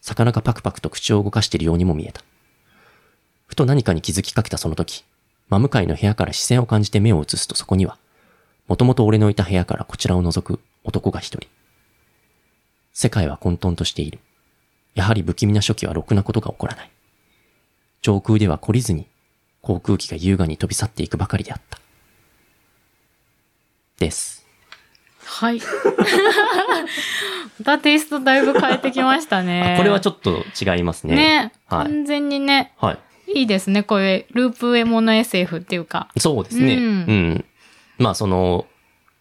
[0.00, 2.22] 魚がパクパクと口を動かしているようにも見えた。
[3.46, 5.04] ふと何かに気づきかけたその時、
[5.48, 7.98] 真向かいの部屋から視線を感じて目を移すとそこには、
[8.66, 11.48] もともと俺のいた部屋からこちらを覗く男が一人。
[12.92, 14.18] 世界は混沌としている。
[14.94, 16.90] やはり不気味な初期はろくなことが起こらない。
[18.06, 19.08] 上空では懲りずに
[19.62, 21.80] 航空機が優雅に飛び去っていくばかりであった。
[23.98, 24.46] です。
[25.24, 25.58] はい。
[27.58, 29.74] またテイストだいぶ変えてきましたね。
[29.76, 31.16] これはちょっと違いますね。
[31.16, 31.52] ね。
[31.66, 32.74] はい、完全にね。
[32.78, 32.98] はい。
[33.40, 33.82] いいですね。
[33.82, 36.08] こういうループエモノ SF っていうか。
[36.16, 36.76] そうですね。
[36.76, 36.82] うん。
[36.82, 37.44] うん、
[37.98, 38.66] まあその、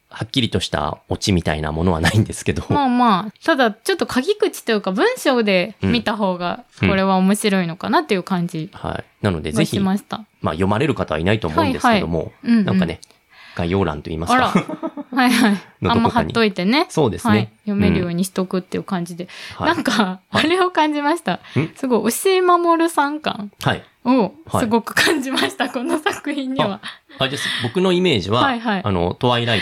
[0.09, 2.63] はっきりとしたオチみたいなものはないんですけど。
[2.69, 9.03] まあまあ、ただちょっと鍵口というか文章で見た方がこれは面白いのかなっていう感じ、うん、はい。
[9.21, 9.97] なのでぜひ、まあ
[10.45, 13.01] 読まれる方はいないと思うんですけども、はいはいうんうん、なんかね、
[13.55, 14.53] 概要欄と言いますか。
[15.15, 15.61] はいはい。
[15.85, 16.87] あんま貼っといてね。
[16.89, 17.49] そうですね、はい。
[17.65, 19.29] 読めるようにしとくっていう感じで。
[19.59, 21.39] うん、なんか、あれを感じました。
[21.53, 23.51] はい、すごい、教え守さん感
[24.05, 26.79] をすごく感じました、はい、この作品には。
[27.17, 27.29] あ、
[27.63, 29.61] 僕のイメージは、はいはい、あの、トワイライ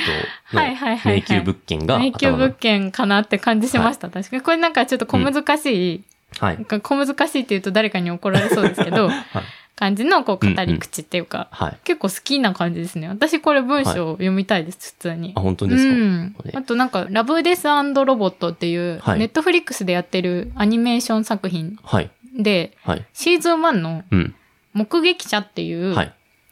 [0.51, 0.63] トの
[1.06, 4.10] 迷宮物件が、迷宮物件かなって感じしました。
[4.10, 4.41] 確かに。
[4.41, 6.03] これなんかちょっと小難しい、うん、
[6.39, 6.65] はい。
[6.65, 9.23] 小難しいって言うと誰かに怒られそうですけど、 はい。
[9.75, 11.65] 感じのこう語り口っていうか、うん。
[11.65, 13.08] うんはい、結構好きな感じですね。
[13.08, 15.34] 私これ文章読みたいです、普通に。
[15.36, 21.77] あ、本当ですか、うん、あとなんか、ラブデスロボットっていう、ネットフリックスでやってるアニメーション作品
[22.34, 24.04] で、はい、シーズン1の
[24.74, 25.96] 目撃者っていう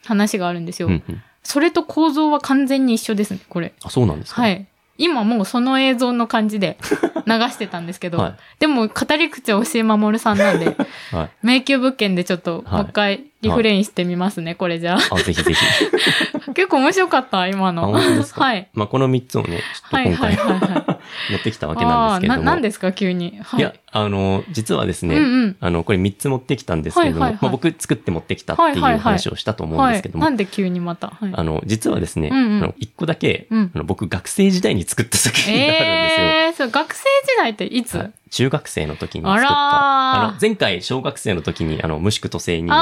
[0.06, 0.88] 話があるんですよ。
[0.88, 3.74] うんうん、それと構造は完全に一緒ですね、これ。
[3.84, 4.41] あ、そうなんですか？
[4.41, 4.67] はい。
[4.98, 6.78] 今もうその映像の感じで
[7.26, 10.76] 流してたんですけど、 はい、でも語り口は押井守さんなんで、
[11.12, 15.15] はい、迷宮物件でちょっともう一回リフレインしてみますね、これじゃあ。
[15.15, 15.60] あ、ぜひぜひ。
[16.54, 17.91] 結構面白かった、今の。
[17.91, 18.70] はい。
[18.74, 22.44] まあこの3つをね、ちょっと今回、はいはいはい、持ってきたわけなんですけども。
[22.44, 23.39] な、なんですか、急に？
[23.41, 25.58] はい、いや、あの、実はですね、うんうん。
[25.60, 27.43] あの、これ3つ持ってきたんですけれども、はいはいはい。
[27.43, 30.10] まあ、僕作って持ってきたっていう話をしたと思うんはいですけ。
[30.10, 31.08] ども、なんで急にまた？
[31.08, 31.32] はい。
[31.34, 32.63] あの、実はですね、うんうん。
[32.63, 33.71] あの、1個だけ、うん。
[33.75, 36.27] あの僕学生時代に作った作品があるんですよ。
[36.27, 38.12] えー、そう、学生時代っていつ、はい。
[38.32, 39.47] 中学生の時に作った。
[39.49, 42.71] あの、前回小学生の時に、あの、無宿徒生に。
[42.71, 42.75] を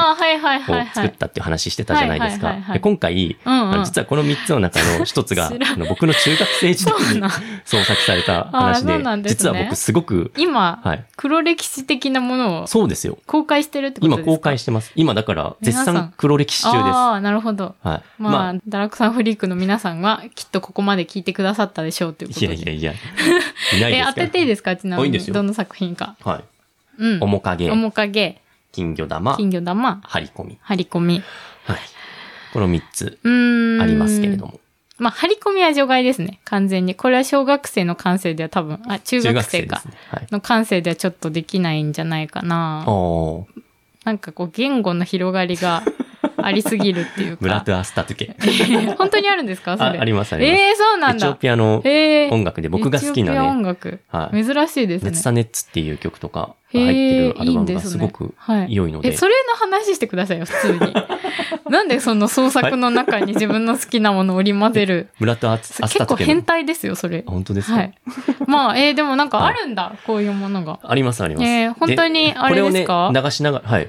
[0.94, 2.56] 作ったっていう話してたじゃないですか。
[2.80, 3.84] 今回、うんうん。
[3.84, 7.22] 実はこの3つの中の一つが、 あの僕の中学生時代に
[7.64, 9.22] 創作された話で、ですね。
[9.26, 10.99] 実は僕すごく、今、はい。
[11.16, 13.18] 黒歴史的なものをそうですよ。
[13.26, 14.30] 公開してるってことですか？
[14.30, 14.92] 今公開してます。
[14.96, 16.82] 今だから絶皆さん賛黒歴史中です。
[16.96, 17.74] ああ、なるほど。
[17.82, 18.02] はい。
[18.18, 22.54] まあ、ダラクさんフリークの皆さんはきっとここまで聞いてくださったでしょうということいで。
[22.54, 24.06] やいやいや、いないでえ、すか？
[24.06, 24.14] ら。
[24.14, 24.76] 当てていいですか？
[24.76, 25.04] ちなみに。
[25.04, 26.16] あいいですよどの作品か。
[26.22, 26.44] はい。
[26.98, 27.20] うん。
[27.20, 28.40] 面影、面影、
[28.72, 30.58] 金魚玉、金魚玉、張り込み。
[30.62, 31.22] 張り込み。
[31.64, 31.78] はい。
[32.52, 33.82] この3つうーん。
[33.82, 34.59] ありますけれども。
[35.00, 36.40] まあ、張り込みは除外ですね。
[36.44, 36.94] 完全に。
[36.94, 39.76] これは小学生の感性では多分、あ、中学生か。
[39.76, 39.94] ですね。
[40.10, 40.26] はい。
[40.30, 42.84] の感性ではちょっとできないんじゃないかな。
[44.04, 45.82] なんかこう、言語の広がりが
[46.36, 47.38] ありすぎるっていうか。
[47.42, 48.36] ブラトゥアスタトゥケ。
[48.96, 49.76] 本当にあるんですか？
[49.78, 49.98] それ。
[49.98, 50.60] あありますあります。
[50.60, 51.34] ええー、そうなんエチオだ。
[51.36, 54.00] ピアのええ音楽で僕が好きなエチオピアね、音楽。
[54.08, 54.44] はい。
[54.44, 55.22] 珍しいですねネツ。
[55.22, 59.08] サネッツっていう曲とか入ってえるアルバムがすごくはい良いので。
[59.08, 60.94] え、それの話してくださいよ、普通に。
[61.70, 65.08] なんでその創作の中に自分の好きなものを織り交ぜる？
[65.20, 66.16] ブラトゥアスタ結構。
[66.16, 67.30] 変態ですよ、それあ。
[67.30, 67.92] 本当ですか、はい。
[68.46, 70.80] まあ、えーでもなんかあるんだ、こういうものが。
[70.82, 71.46] ありますあります。
[71.46, 73.08] えー本当にあれですか？
[73.08, 73.88] これをね、流しながら、はい。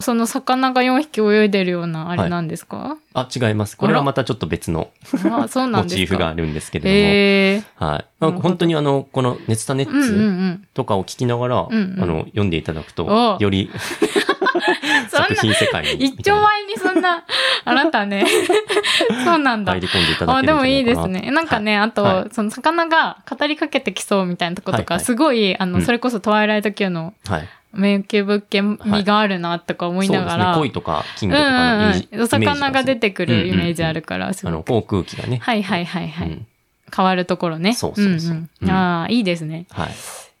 [0.00, 3.76] その魚が4匹泳いでるようなあれなんですか、あ、違います。
[3.76, 4.90] これはまたちょっと別の
[5.24, 5.48] モ。
[5.86, 6.94] チーフがあるんですけれども。
[6.94, 8.04] ええはい。
[8.20, 10.66] まあ、本当にあの、このネツタネッうんうんうツん。
[10.74, 13.70] とかを聞きながら、うんうんあの、読んでいただくとお、より
[15.10, 17.24] 作品世界に一丁前にそんな、
[17.64, 18.24] あなたね。
[19.24, 19.80] そうなんだ入。
[19.80, 21.30] り込んでいただけあ、るでもいいですね。
[21.30, 27.48] なんかね、あと、はいその魚が語りかけてきそうみたいなとことか、はいはいすごい、あの、うんそれこそトワイライト級のはい。
[27.72, 30.54] 迷宮物件味があるなとか思いながら、そうですね。
[30.58, 32.24] 恋とか金うん魚とかのイメージうんうん。
[32.24, 34.66] お魚が出てくるイメージあるかから、すあの、ごく。
[34.66, 35.38] 航空機がね。
[35.42, 36.28] はいはいはいはい。
[36.28, 36.46] うん
[36.90, 37.74] 変わるところね。
[37.74, 39.66] そうそうそううんああ、いいですね。
[39.68, 39.88] はい。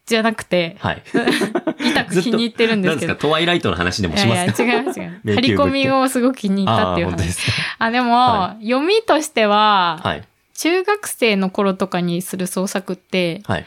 [0.06, 1.02] じゃなくて、はい。
[1.90, 3.20] 痛く気に入ってるんですけどなんですか。
[3.20, 4.64] トワイライトの話でもしますか？
[4.64, 5.34] いやいや、違う違う。
[5.34, 7.38] 張り込みをすごく気に入ったっていう話。
[7.78, 10.22] あでも、は読みとしては、はい。
[10.54, 13.66] 中学生の頃とかにする創作って、はい。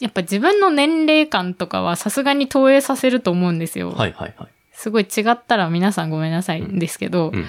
[0.00, 3.90] やっぱ自分の年齢感とかはさすがに投影させると思うんですよ。
[3.92, 4.48] はいはいはい。
[4.72, 7.46] すごい違ったら皆さんごめんなさいんですけど、うん。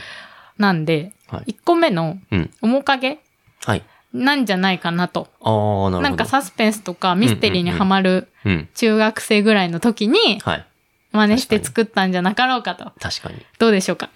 [0.58, 1.54] なんで、はい。
[1.54, 2.50] 1個目のうん。
[2.62, 3.20] 面影
[3.66, 3.84] はい。
[4.14, 5.30] なんじゃないかなと。
[5.42, 6.02] ああ、なるほど。
[6.02, 8.68] なんかサスペンスとかミステリーにハマるうん。
[8.76, 10.66] 中学生ぐらいの時にはい。
[11.14, 12.92] 真似して作ったんじゃなかろうかと。
[13.00, 13.36] 確かに。
[13.60, 14.10] どうでしょうか？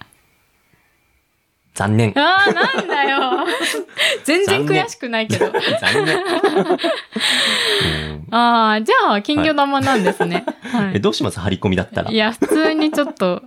[1.76, 2.12] 残念。
[2.18, 3.46] ああ、なんだよ。
[4.24, 5.52] 全然悔しくないけど。
[5.80, 6.16] 残念。
[6.16, 6.20] う
[8.12, 10.44] ん ああ、じゃあ、金魚玉なんですね。
[10.72, 11.00] はえ、い。
[11.00, 11.38] どうします？
[11.38, 12.10] 張り込みだったら。
[12.10, 13.42] いいや、普通にちょっと、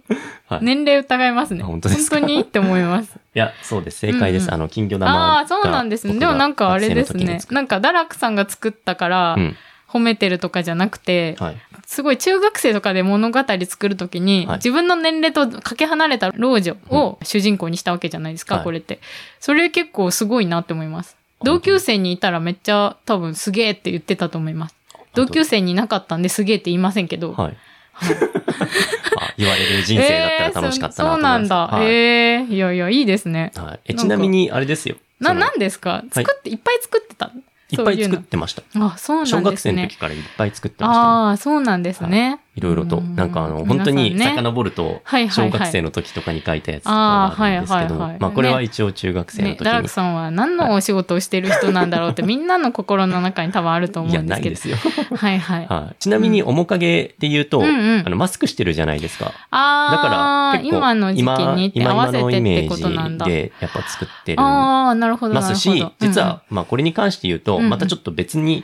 [0.47, 1.61] はい年齢疑いますね。
[1.63, 2.15] あ本当ですか？
[2.17, 3.11] 本当にって思います。
[3.33, 3.99] や、そうです。
[3.99, 4.43] 正解です。
[4.43, 6.17] うんうんあの、金魚玉ああ、そうなんですね。
[6.17, 7.39] でもなんかあれですね。
[7.49, 9.57] ななんか、ダラクさんが作ったからう、ん。
[9.91, 11.57] 褒めてるとかじゃなくて、はい。
[11.85, 18.99] すごい中学生とかで物語作るときに、はい自分の年齢とかけ離れた老女を主人公にしたわけじゃないですか、はいこれって。
[19.39, 21.15] それ結構すごいなって思います。
[21.43, 24.75] 同級生にいたらめっちゃ多分すげえって言ってたと思います。
[25.15, 27.33] 同級生にいなかったんですげえって言いませんけど。
[27.33, 27.57] はい。
[27.99, 31.41] あ言われる人生だったら楽しかったなと思います。
[31.41, 31.77] えーそそうなんだ。
[31.77, 33.51] はいええいやいや、いいですね。
[33.55, 34.95] はいえちなみに、あれですよ。
[35.19, 36.03] な、なんですか？
[36.11, 37.31] 作って、いっぱい作ってた？
[37.69, 38.63] いっぱい作ってました。
[38.75, 39.41] うのあ、そうなんですね。
[39.41, 41.07] 小学生の時からいっぱい作ってましたね。
[41.07, 42.39] ああ、そうなんですね。
[42.48, 42.97] いろいろと。
[42.97, 49.87] うんなんかあの、本当に遡ると、小学生の時とかに書いたやつとかがあるんですけどまあこれはね一応中学生のね、時にダラク。
[49.87, 54.55] さんは何のお仕事をしてる人なんだろうってみんなの心の中に多分あると思いや、うんですけど。
[54.55, 55.17] ないですよ。
[55.17, 55.65] はいはい。
[55.67, 59.25] はいちなみに、面影で言うと、あの、マスクしてるじゃないですか。
[59.25, 63.25] だああ、から、今の時期に合わせてってことなんだ。
[63.25, 65.33] で、やっぱ作ってるああ、なるほど。
[65.33, 68.63] ますし実は、まあこれに関して言うと、またちょっと別に、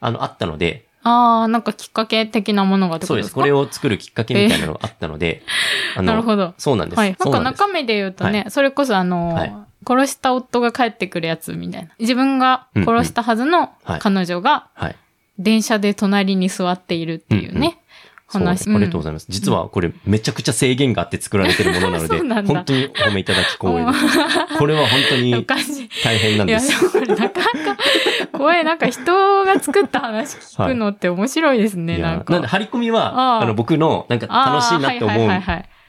[0.00, 3.32] あの、あったので、ああ、なんかきっかけ的なものがそうです。
[3.32, 5.42] これを作るきっかけみたいなのがあったので、
[5.96, 6.54] あのなるほど。
[6.58, 6.98] そうなんです。
[6.98, 7.16] はい。
[7.18, 9.54] なんか中身で言うとね、それこそあの、はい
[9.86, 11.90] 殺した夫が帰ってくるやつみたいな。
[11.98, 14.96] 自分が殺したはずのはい彼女がはい。
[15.38, 17.78] 電車で隣に座っているっていうね、
[18.38, 18.70] 話。
[18.70, 19.26] ありがとうございます。
[19.28, 24.58] 実はこれめちゃくちゃ制限があって作られてるものなので、本当にお褒めいただき光栄です。
[24.58, 25.46] これは本当おに。
[26.04, 26.70] 大変なんです。
[27.00, 27.82] なかなか、
[28.32, 32.32] これなんか人が作った話聞くのって面白いですね、なんか。
[32.32, 35.28] なんで、張り込みは、あの、僕の、なんか楽しいなって思う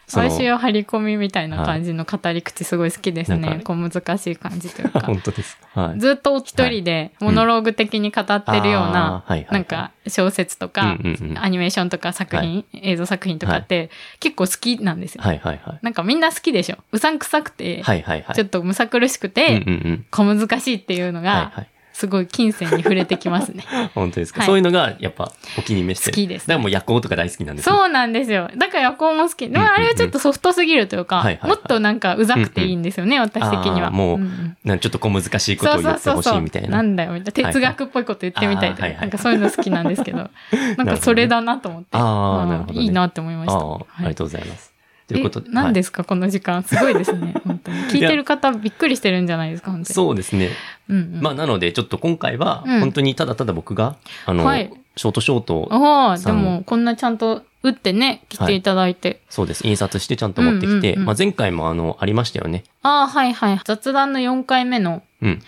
[0.08, 3.40] 私は張り込みみたいな感じの語り口すごい好きですね。
[3.40, 5.02] なんかこう難しい感じというか。
[5.08, 5.82] 本当ですか。
[5.82, 6.00] はい。
[6.00, 10.98] ずっと一人でモノローグ的に語ってるような、はいはいはいなんか小説とか、
[11.36, 13.90] アニメーションとか作品、映像作品とかって
[14.20, 15.24] 結構好きなんですよ。
[15.24, 15.80] はいはいはい。
[15.82, 16.78] なんかみんな好きでしょ。
[16.92, 18.36] うさんくさくて、はいはいはい。
[18.36, 20.06] ちょっとむさ苦しくうんて、うんうん。
[20.12, 21.68] 小難しいっていうのはいが、はい。
[21.96, 23.64] すごい金銭に触れてきますね。
[23.96, 24.42] 本当ですか？
[24.42, 26.12] はいそういうのが、やっぱ、お気に召してる。
[26.12, 28.50] 好きですだからもう夜行とか大好きなんですねそうなんですよ。
[28.58, 29.48] だから夜行も好き。
[29.50, 33.92] でもあれはちょっとソフトすぎるというか、はいはいはいもっとなんかうざくていいんですよね、私的には。
[33.92, 36.82] もうんんなんかちょっと小難しいことを言ってほしいみたいな。
[36.84, 37.50] んだよ、みたいな。
[37.50, 40.30] 哲学っぽいこと言ってみたいとか、はいはいなんかそういうの好きなんですけど、
[40.78, 41.88] なんかそれだなと思って。
[41.94, 43.54] あーまなるほどねいいなって思いました。
[43.54, 44.75] ああ、はいありがとうございます。
[45.08, 45.48] ということで。
[45.50, 46.64] え何はいですか、この時間。
[46.64, 47.36] すごいですね。
[47.46, 47.78] 本当に。
[47.86, 49.94] 聞いてる方びっくりしてるんじゃないですか、本当に。
[49.94, 50.50] そうですね。
[50.90, 51.20] うんうん。
[51.22, 53.96] まあ、なので、ちょっと今回は、うん本当にただただ僕が、
[54.26, 59.22] あの、はいショートショートを、ああ、でも、こんなちゃんと打ってね、来ていただいて。
[59.30, 59.68] そうです。
[59.68, 62.64] 印刷してちゃんと持ってきて、うんうんうんまあ、前回もあの、ありましたよね。
[62.82, 63.60] ああ、はいはい。
[63.66, 65.42] 雑談の4回目の、うん。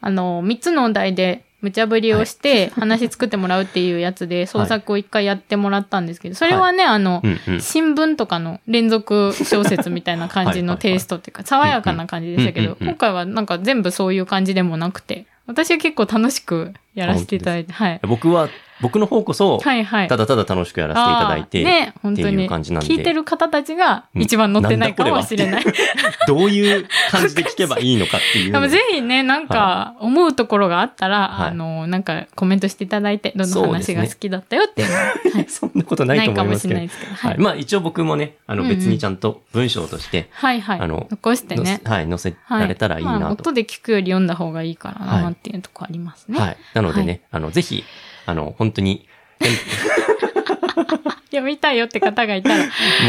[0.00, 7.22] あの、3つのお題で無茶ぶりをして、話作ってもらうっていうやつで創作を1回やってもらったんですけど、それはね、あの。
[7.60, 18.00] 新聞とかの連続小説みたいな感じのテイストっていうか、爽やかな感じでしたけど、今回はなんか全部そういう感じでもなくて、私は結構楽しくやらせていただいて、はい。
[18.02, 18.48] 僕は、
[18.82, 20.08] 僕の方こそ、はいはい。
[20.08, 22.46] ただただ楽しくやらせていただいて、ね、本当っていに。
[22.46, 25.64] う感じなんで聞いてる方たちが一番乗ってないかもしれない。
[26.26, 28.52] どういう感じで聞けばいいのかっていう。
[28.52, 35.00] でもぜひね、なんか思うところがあったら、はいあの、なんかコメントしていただいて、どの話が好きだったよっていうのは、
[35.34, 36.74] はいそんなことないと思いますけど。
[36.74, 37.40] ないかもしれないですけどはいはい。
[37.40, 40.80] まあ一応僕もね、あのうんうん別にちゃんと文章として、はいはい。
[40.80, 41.80] あの残してね。
[41.84, 43.32] はい、載せはいられたらいいまあなと。
[43.34, 46.38] 音で聞くより読んだ方がいいからはないっていうとこありますね。
[46.38, 46.56] はい。
[46.74, 47.84] なのでね、はあの、ぜひ、
[48.26, 49.06] あの、本当に、
[51.32, 52.56] 読みたいよって方がいたら。
[52.58, 52.64] も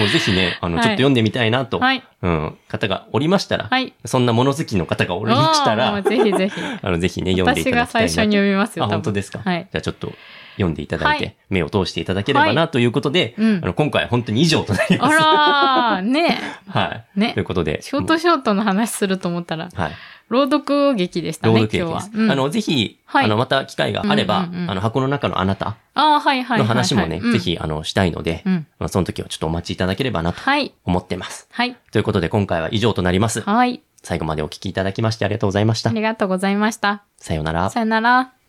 [0.05, 2.03] うぜひね、あの、はいちょっと読んでみたいなと、はい。
[2.21, 3.93] うん、方がおりましたら、はい。
[4.05, 6.61] そんな物好きの方がおりましたらう、ぜひぜひ。
[6.81, 8.13] あの、ぜひね、読んでいただ私がきたいなと。
[8.13, 8.85] 最初に読みますよ。
[8.85, 9.41] あ、本当ですか？
[9.43, 9.67] はい。
[9.71, 10.13] じゃあちょっと
[10.55, 15.15] 読んでいただいて、はい目を通していただければなということで、うんあの今回は本当に以上となります。
[15.17, 17.19] あらー、ね はい。
[17.19, 17.81] ねということで。
[17.83, 19.91] ショートショートの話すると思ったら、はい。
[20.29, 22.09] 朗読劇でした朗ね、読劇です。。
[22.11, 25.75] 今日はうんあの、ぜひ、はいあの、また機会があれば、うんうんうんあの、箱の中のあなた。
[25.95, 27.39] の話もね、うんぜ。
[27.39, 28.67] ひ、あの、したいので、うん。
[28.79, 30.73] まあその時はちょっとお待ちいただければなとはい。
[30.85, 31.47] 思ってます。
[31.51, 31.75] はい。
[31.91, 33.41] ということで、今回は以上となります。
[33.41, 33.81] はい。
[34.01, 35.93] 最後までお聞きいただきましてありがとうございましたあ。
[35.93, 37.03] りがとうございました。
[37.17, 37.69] さようなら。
[37.69, 38.33] さよなら。